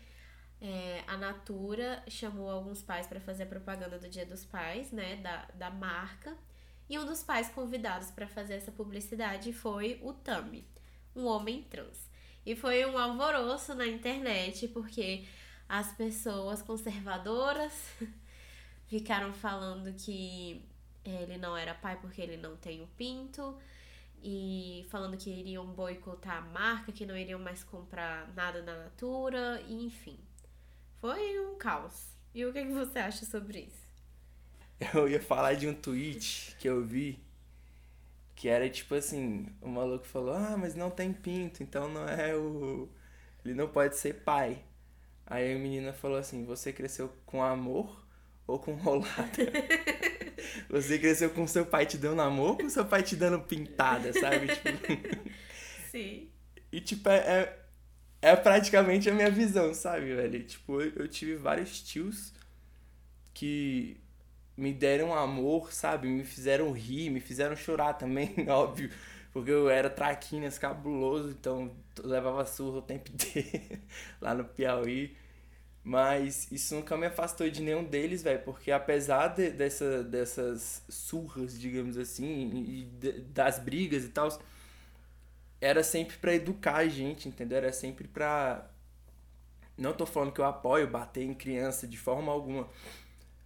é, 0.60 1.04
a 1.06 1.16
Natura 1.16 2.02
chamou 2.08 2.50
alguns 2.50 2.82
pais 2.82 3.06
pra 3.06 3.20
fazer 3.20 3.44
a 3.44 3.46
propaganda 3.46 3.98
do 3.98 4.08
Dia 4.08 4.26
dos 4.26 4.44
Pais, 4.44 4.90
né, 4.90 5.16
da, 5.16 5.46
da 5.54 5.70
marca. 5.70 6.36
E 6.88 6.98
um 6.98 7.04
dos 7.04 7.22
pais 7.22 7.48
convidados 7.50 8.10
pra 8.10 8.26
fazer 8.26 8.54
essa 8.54 8.72
publicidade 8.72 9.52
foi 9.52 10.00
o 10.02 10.12
Tami, 10.12 10.66
um 11.14 11.26
homem 11.26 11.62
trans. 11.64 12.08
E 12.46 12.56
foi 12.56 12.84
um 12.86 12.96
alvoroço 12.96 13.74
na 13.74 13.86
internet 13.86 14.68
porque 14.68 15.26
as 15.68 15.92
pessoas 15.92 16.62
conservadoras 16.62 17.72
ficaram 18.88 19.34
falando 19.34 19.92
que 19.92 20.64
ele 21.04 21.36
não 21.36 21.56
era 21.56 21.74
pai 21.74 21.98
porque 22.00 22.22
ele 22.22 22.38
não 22.38 22.56
tem 22.56 22.82
o 22.82 22.86
pinto 22.88 23.56
e 24.22 24.86
falando 24.90 25.16
que 25.16 25.30
iriam 25.30 25.66
boicotar 25.66 26.38
a 26.38 26.40
marca, 26.40 26.90
que 26.90 27.06
não 27.06 27.16
iriam 27.16 27.38
mais 27.38 27.62
comprar 27.62 28.32
nada 28.34 28.62
da 28.62 28.76
Natura, 28.84 29.62
e 29.68 29.84
enfim. 29.84 30.18
Foi 31.00 31.40
um 31.40 31.56
caos. 31.56 32.08
E 32.34 32.44
o 32.44 32.52
que, 32.52 32.64
que 32.64 32.72
você 32.72 32.98
acha 32.98 33.24
sobre 33.24 33.60
isso? 33.60 33.88
Eu 34.94 35.08
ia 35.08 35.20
falar 35.20 35.54
de 35.54 35.66
um 35.66 35.74
tweet 35.74 36.56
que 36.58 36.68
eu 36.68 36.84
vi 36.84 37.18
que 38.38 38.48
era 38.48 38.70
tipo 38.70 38.94
assim, 38.94 39.48
o 39.60 39.68
maluco 39.68 40.06
falou, 40.06 40.32
ah, 40.32 40.56
mas 40.56 40.76
não 40.76 40.90
tem 40.90 41.12
pinto, 41.12 41.60
então 41.60 41.88
não 41.88 42.08
é 42.08 42.36
o. 42.36 42.88
Ele 43.44 43.52
não 43.52 43.66
pode 43.66 43.96
ser 43.96 44.14
pai. 44.14 44.62
Aí 45.26 45.52
a 45.52 45.58
menina 45.58 45.92
falou 45.92 46.16
assim, 46.16 46.44
você 46.44 46.72
cresceu 46.72 47.12
com 47.26 47.42
amor 47.42 48.06
ou 48.46 48.60
com 48.60 48.74
rolada? 48.74 49.28
você 50.70 51.00
cresceu 51.00 51.30
com 51.30 51.48
seu 51.48 51.66
pai 51.66 51.84
te 51.84 51.98
dando 51.98 52.22
amor 52.22 52.50
ou 52.50 52.56
com 52.58 52.70
seu 52.70 52.84
pai 52.84 53.02
te 53.02 53.16
dando 53.16 53.40
pintada, 53.40 54.12
sabe? 54.12 54.46
Tipo, 54.46 55.30
Sim. 55.90 56.30
e 56.70 56.80
tipo, 56.80 57.08
é, 57.08 57.58
é, 58.20 58.34
praticamente 58.36 59.08
a 59.08 59.14
minha 59.14 59.30
visão, 59.30 59.72
sabe, 59.74 60.14
velho? 60.14 60.44
Tipo, 60.44 60.80
eu, 60.82 61.08
tive 61.08 61.36
vários 61.36 61.80
tios 61.82 62.32
que 63.34 63.96
me 64.56 64.72
deram 64.72 65.14
amor, 65.14 65.72
sabe? 65.72 66.08
Me 66.08 66.24
fizeram 66.24 66.72
rir, 66.72 67.10
me 67.10 67.20
fizeram 67.20 67.56
chorar 67.56 67.94
também, 67.94 68.34
óbvio. 68.48 68.90
Porque 69.32 69.50
eu 69.50 69.70
era 69.70 69.90
traquinas 69.90 70.58
cabuloso, 70.58 71.30
então 71.30 71.72
levava 72.02 72.44
surra 72.46 72.78
o 72.78 72.82
tempo 72.82 73.10
inteiro 73.12 73.80
lá 74.20 74.34
no 74.34 74.44
Piauí. 74.44 75.16
Mas 75.84 76.50
isso 76.52 76.74
nunca 76.74 76.96
me 76.96 77.06
afastou 77.06 77.50
de 77.50 77.62
nenhum 77.62 77.84
deles, 77.84 78.22
velho, 78.22 78.40
porque 78.44 78.70
apesar 78.72 79.28
de- 79.28 79.50
dessa, 79.50 80.04
dessas 80.04 80.82
surras, 80.88 81.58
digamos 81.58 81.96
assim, 81.96 82.50
e 82.68 82.84
de- 82.84 83.20
das 83.22 83.58
brigas 83.58 84.04
e 84.04 84.08
tal, 84.10 84.28
era 85.60 85.82
sempre 85.82 86.16
pra 86.18 86.34
educar 86.34 86.76
a 86.76 86.88
gente, 86.88 87.28
entendeu? 87.28 87.58
Era 87.58 87.72
sempre 87.72 88.06
pra. 88.08 88.70
Não 89.76 89.92
tô 89.92 90.06
falando 90.06 90.32
que 90.32 90.40
eu 90.40 90.44
apoio 90.44 90.88
bater 90.88 91.22
em 91.22 91.34
criança 91.34 91.86
de 91.86 91.96
forma 91.96 92.32
alguma, 92.32 92.68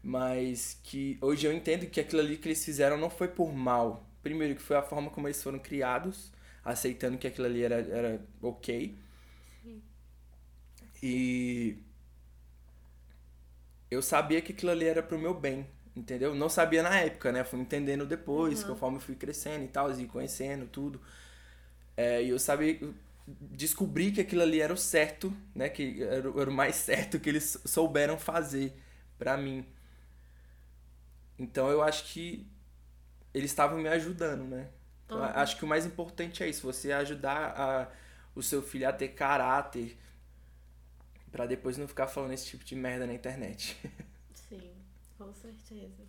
mas 0.03 0.79
que 0.83 1.18
hoje 1.20 1.46
eu 1.46 1.53
entendo 1.53 1.87
que 1.87 2.01
aquilo 2.01 2.22
ali 2.22 2.37
que 2.37 2.48
eles 2.48 2.64
fizeram 2.64 2.96
não 2.96 3.11
foi 3.11 3.29
por 3.29 3.53
mal. 3.53 4.07
Primeiro, 4.22 4.55
que 4.55 4.62
foi 4.62 4.77
a 4.77 4.83
forma 4.83 5.11
como 5.11 5.27
eles 5.29 5.42
foram 5.42 5.59
criados, 5.59 6.33
aceitando 6.64 7.18
que 7.18 7.27
aquilo 7.27 7.46
ali 7.46 7.62
era, 7.62 7.77
era 7.77 8.20
ok. 8.40 8.96
E 11.03 11.77
eu 13.90 14.01
sabia 14.01 14.40
que 14.40 14.53
aquilo 14.53 14.70
ali 14.70 14.87
era 14.87 15.03
pro 15.03 15.18
meu 15.18 15.35
bem, 15.35 15.66
entendeu? 15.94 16.35
Não 16.35 16.48
sabia 16.48 16.83
na 16.83 16.98
época, 17.01 17.33
né? 17.33 17.44
Fui 17.44 17.61
entendendo 17.61 18.07
depois, 18.07 18.62
conforme 18.64 18.98
eu 18.98 19.01
fui 19.01 19.16
crescendo 19.16 19.64
e 19.64 19.68
tal, 19.68 19.90
e 19.92 20.07
conhecendo 20.07 20.66
tudo. 20.66 21.01
É, 22.03 22.23
e 22.23 22.31
eu 22.31 22.38
sabia, 22.38 22.79
descobri 23.27 24.12
que 24.12 24.21
aquilo 24.21 24.43
ali 24.43 24.61
era 24.61 24.73
o 24.73 24.77
certo, 24.77 25.33
né? 25.55 25.69
Que 25.69 26.03
era, 26.03 26.31
o- 26.31 26.41
era 26.41 26.51
o 26.51 26.53
mais 26.53 26.77
certo 26.77 27.21
que 27.21 27.29
eles 27.31 27.59
souberam 27.65 28.19
fazer 28.19 28.73
pra 29.19 29.37
mim. 29.37 29.67
Então 31.38 31.69
eu 31.71 31.83
acho 31.83 32.05
que 32.12 32.47
eles 33.35 33.51
estavam 33.51 33.79
me 33.79 33.88
ajudando, 33.88 34.45
né? 34.45 34.69
Então, 35.07 35.19
Uhum. 35.19 35.25
Acho 35.35 35.57
que 35.59 35.65
o 35.65 35.69
mais 35.69 35.87
importante 35.87 36.43
é 36.45 36.49
isso, 36.49 36.62
você 36.67 36.93
ajudar 36.93 37.55
a, 37.59 37.88
o 38.35 38.43
seu 38.43 38.62
filho 38.62 38.88
a 38.88 38.93
ter 38.93 39.09
caráter 39.11 39.97
pra 41.33 41.47
depois 41.47 41.77
não 41.77 41.88
ficar 41.88 42.07
falando 42.07 42.33
esse 42.33 42.47
tipo 42.47 42.65
de 42.65 42.77
merda 42.77 43.07
na 43.07 43.15
internet. 43.15 43.77
Sim, 44.35 44.75
com 45.17 45.33
certeza. 45.33 46.07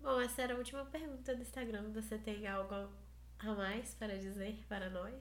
Bom, 0.00 0.20
essa 0.20 0.42
era 0.42 0.54
a 0.54 0.56
última 0.58 0.84
pergunta 0.86 1.34
do 1.34 1.42
Instagram. 1.42 1.90
Você 1.92 2.16
tem 2.18 2.46
algo 2.46 2.88
a 3.38 3.54
mais 3.54 3.94
para 3.94 4.18
dizer 4.18 4.58
para 4.68 4.90
nós? 4.90 5.14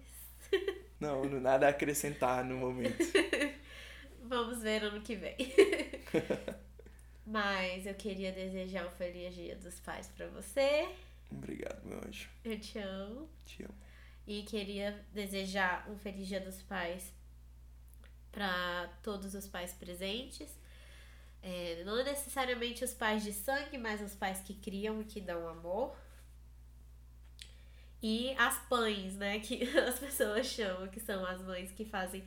Não, 1.00 1.26
nada 1.26 1.68
a 1.68 1.70
acrescentar 1.70 2.44
no 2.44 2.58
momento. 2.58 2.98
Vamos 4.24 4.62
ver 4.62 4.84
ano 4.84 5.02
que 5.02 5.16
vem. 5.16 5.36
Mas 7.26 7.86
eu 7.86 7.94
queria 7.96 8.32
desejar 8.32 8.86
um 8.86 8.92
feliz 8.92 9.34
dia 9.34 9.56
dos 9.56 9.80
pais 9.80 10.08
pra 10.16 10.28
você. 10.28 10.88
Obrigado, 11.32 11.84
meu 11.86 12.00
anjo. 12.08 12.30
Eu 12.44 12.60
te 12.60 12.78
amo. 12.80 13.30
Te 13.46 13.64
amo. 13.64 13.76
E 14.28 14.44
queria 14.44 15.04
desejar 15.12 15.88
um 15.90 15.98
feliz 15.98 16.28
dia 16.28 16.40
dos 16.40 16.62
pais 16.64 17.12
para 18.32 18.90
todos 19.04 19.34
os 19.34 19.48
pais 19.48 19.74
presentes. 19.74 20.58
É, 21.42 21.84
não 21.86 21.96
necessariamente 22.04 22.84
os 22.84 22.94
pais 22.94 23.24
de 23.24 23.32
sangue, 23.32 23.78
mas 23.78 24.02
os 24.02 24.16
pais 24.16 24.40
que 24.42 24.54
criam 24.54 25.02
e 25.02 25.06
que 25.06 25.22
dão 25.22 25.48
amor. 25.48 25.96
E 28.02 28.36
as 28.38 28.60
pães, 28.68 29.16
né? 29.16 29.40
Que 29.40 29.64
as 29.78 30.00
pessoas 30.00 30.46
chamam, 30.48 30.88
que 30.88 31.00
são 31.00 31.26
as 31.26 31.42
mães 31.42 31.72
que 31.72 31.86
fazem 31.86 32.24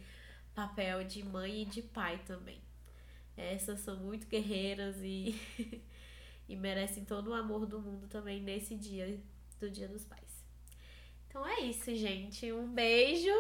papel 0.55 1.05
de 1.05 1.23
mãe 1.23 1.63
e 1.63 1.65
de 1.65 1.83
pai 1.83 2.21
também. 2.27 2.61
Essas 3.37 3.81
são 3.81 3.97
muito 3.97 4.27
guerreiras 4.27 4.97
e, 5.01 5.41
e 6.49 6.57
merecem 6.57 7.05
todo 7.05 7.31
o 7.31 7.35
amor 7.35 7.65
do 7.67 7.81
mundo 7.81 8.09
também 8.09 8.41
nesse 8.41 8.75
dia 8.75 9.21
do 9.61 9.71
Dia 9.71 9.87
dos 9.87 10.05
Pais. 10.05 10.45
Então 11.29 11.47
é 11.47 11.61
isso, 11.61 11.95
gente. 11.95 12.51
Um 12.53 12.67
beijo. 12.67 13.31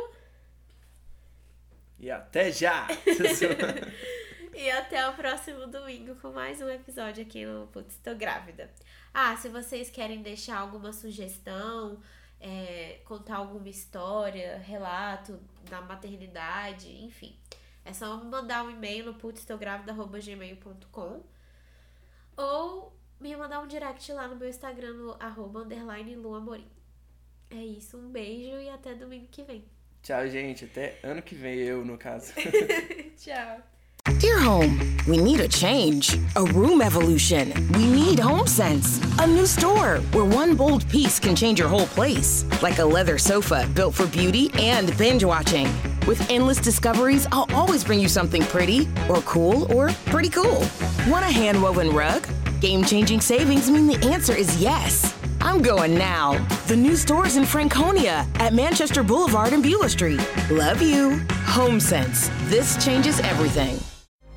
E 1.99 2.11
até 2.11 2.53
já! 2.53 2.87
e 4.55 4.71
até 4.71 5.09
o 5.09 5.15
próximo 5.15 5.67
domingo 5.67 6.15
com 6.17 6.31
mais 6.31 6.61
um 6.61 6.69
episódio 6.69 7.25
aqui 7.25 7.45
no 7.45 7.67
Putz, 7.67 7.97
tô 7.97 8.15
grávida. 8.15 8.71
Ah, 9.13 9.37
se 9.37 9.49
vocês 9.49 9.91
querem 9.91 10.23
deixar 10.23 10.59
alguma 10.59 10.93
sugestão, 10.93 12.01
é, 12.41 13.01
contar 13.05 13.37
alguma 13.37 13.69
história, 13.69 14.59
relato 14.59 15.39
da 15.69 15.81
maternidade, 15.81 16.91
enfim. 17.05 17.37
É 17.85 17.93
só 17.93 18.23
mandar 18.23 18.65
um 18.65 18.71
e-mail 18.71 19.07
no 19.07 19.15
putztográvida.gmail.com 19.15 21.23
ou 22.37 22.97
me 23.19 23.37
mandar 23.37 23.61
um 23.61 23.67
direct 23.67 24.13
lá 24.13 24.29
no 24.29 24.37
meu 24.37 24.49
Instagram 24.49 24.95
no 24.95 25.17
arroba 25.19 25.61
underline 25.61 26.15
luamorim. 26.15 26.69
É 27.51 27.57
isso, 27.57 27.97
um 27.97 28.11
beijo 28.11 28.61
e 28.61 28.69
até 28.69 28.95
domingo 28.95 29.27
que 29.29 29.43
vem. 29.43 29.65
Tchau, 30.03 30.29
gente. 30.29 30.67
Até 30.67 30.99
ano 31.03 31.23
que 31.23 31.35
vem, 31.35 31.59
eu, 31.59 31.85
no 31.85 31.99
caso. 31.99 32.33
Tchau. 33.17 33.63
Dear 34.17 34.39
home, 34.41 34.97
we 35.07 35.19
need 35.19 35.41
a 35.41 35.47
change. 35.47 36.19
A 36.35 36.43
room 36.43 36.81
evolution. 36.81 37.53
We 37.75 37.87
need 37.87 38.19
HomeSense. 38.19 39.23
A 39.23 39.27
new 39.27 39.47
store 39.47 39.99
where 40.13 40.25
one 40.25 40.57
bold 40.57 40.89
piece 40.89 41.21
can 41.21 41.37
change 41.37 41.59
your 41.59 41.69
whole 41.69 41.87
place. 41.87 42.45
Like 42.63 42.79
a 42.79 42.85
leather 42.85 43.19
sofa 43.19 43.69
built 43.75 43.95
for 43.95 44.07
beauty 44.07 44.51
and 44.55 44.97
binge 44.97 45.25
watching. 45.25 45.67
With 46.07 46.29
endless 46.31 46.59
discoveries, 46.59 47.29
I'll 47.31 47.47
always 47.55 47.85
bring 47.85 48.01
you 48.01 48.09
something 48.09 48.43
pretty, 48.45 48.89
or 49.09 49.21
cool, 49.23 49.71
or 49.73 49.91
pretty 50.07 50.31
cool. 50.31 50.67
Want 51.07 51.25
a 51.25 51.31
hand 51.31 51.63
woven 51.63 51.91
rug? 51.91 52.27
Game 52.61 52.85
changing 52.85 53.21
savings 53.21 53.71
mean 53.71 53.87
the 53.87 54.05
answer 54.09 54.35
is 54.35 54.61
yes. 54.61 55.15
I'm 55.41 55.63
going 55.63 55.97
now. 55.97 56.45
The 56.67 56.77
new 56.77 56.97
stores 56.97 57.37
in 57.37 57.45
Franconia 57.45 58.27
at 58.37 58.53
Manchester 58.53 59.03
Boulevard 59.03 59.53
and 59.53 59.63
Beulah 59.63 59.91
Street. 59.91 60.21
Love 60.51 60.83
you. 60.83 61.19
HomeSense. 61.45 62.31
This 62.49 62.83
changes 62.85 63.21
everything. 63.21 63.79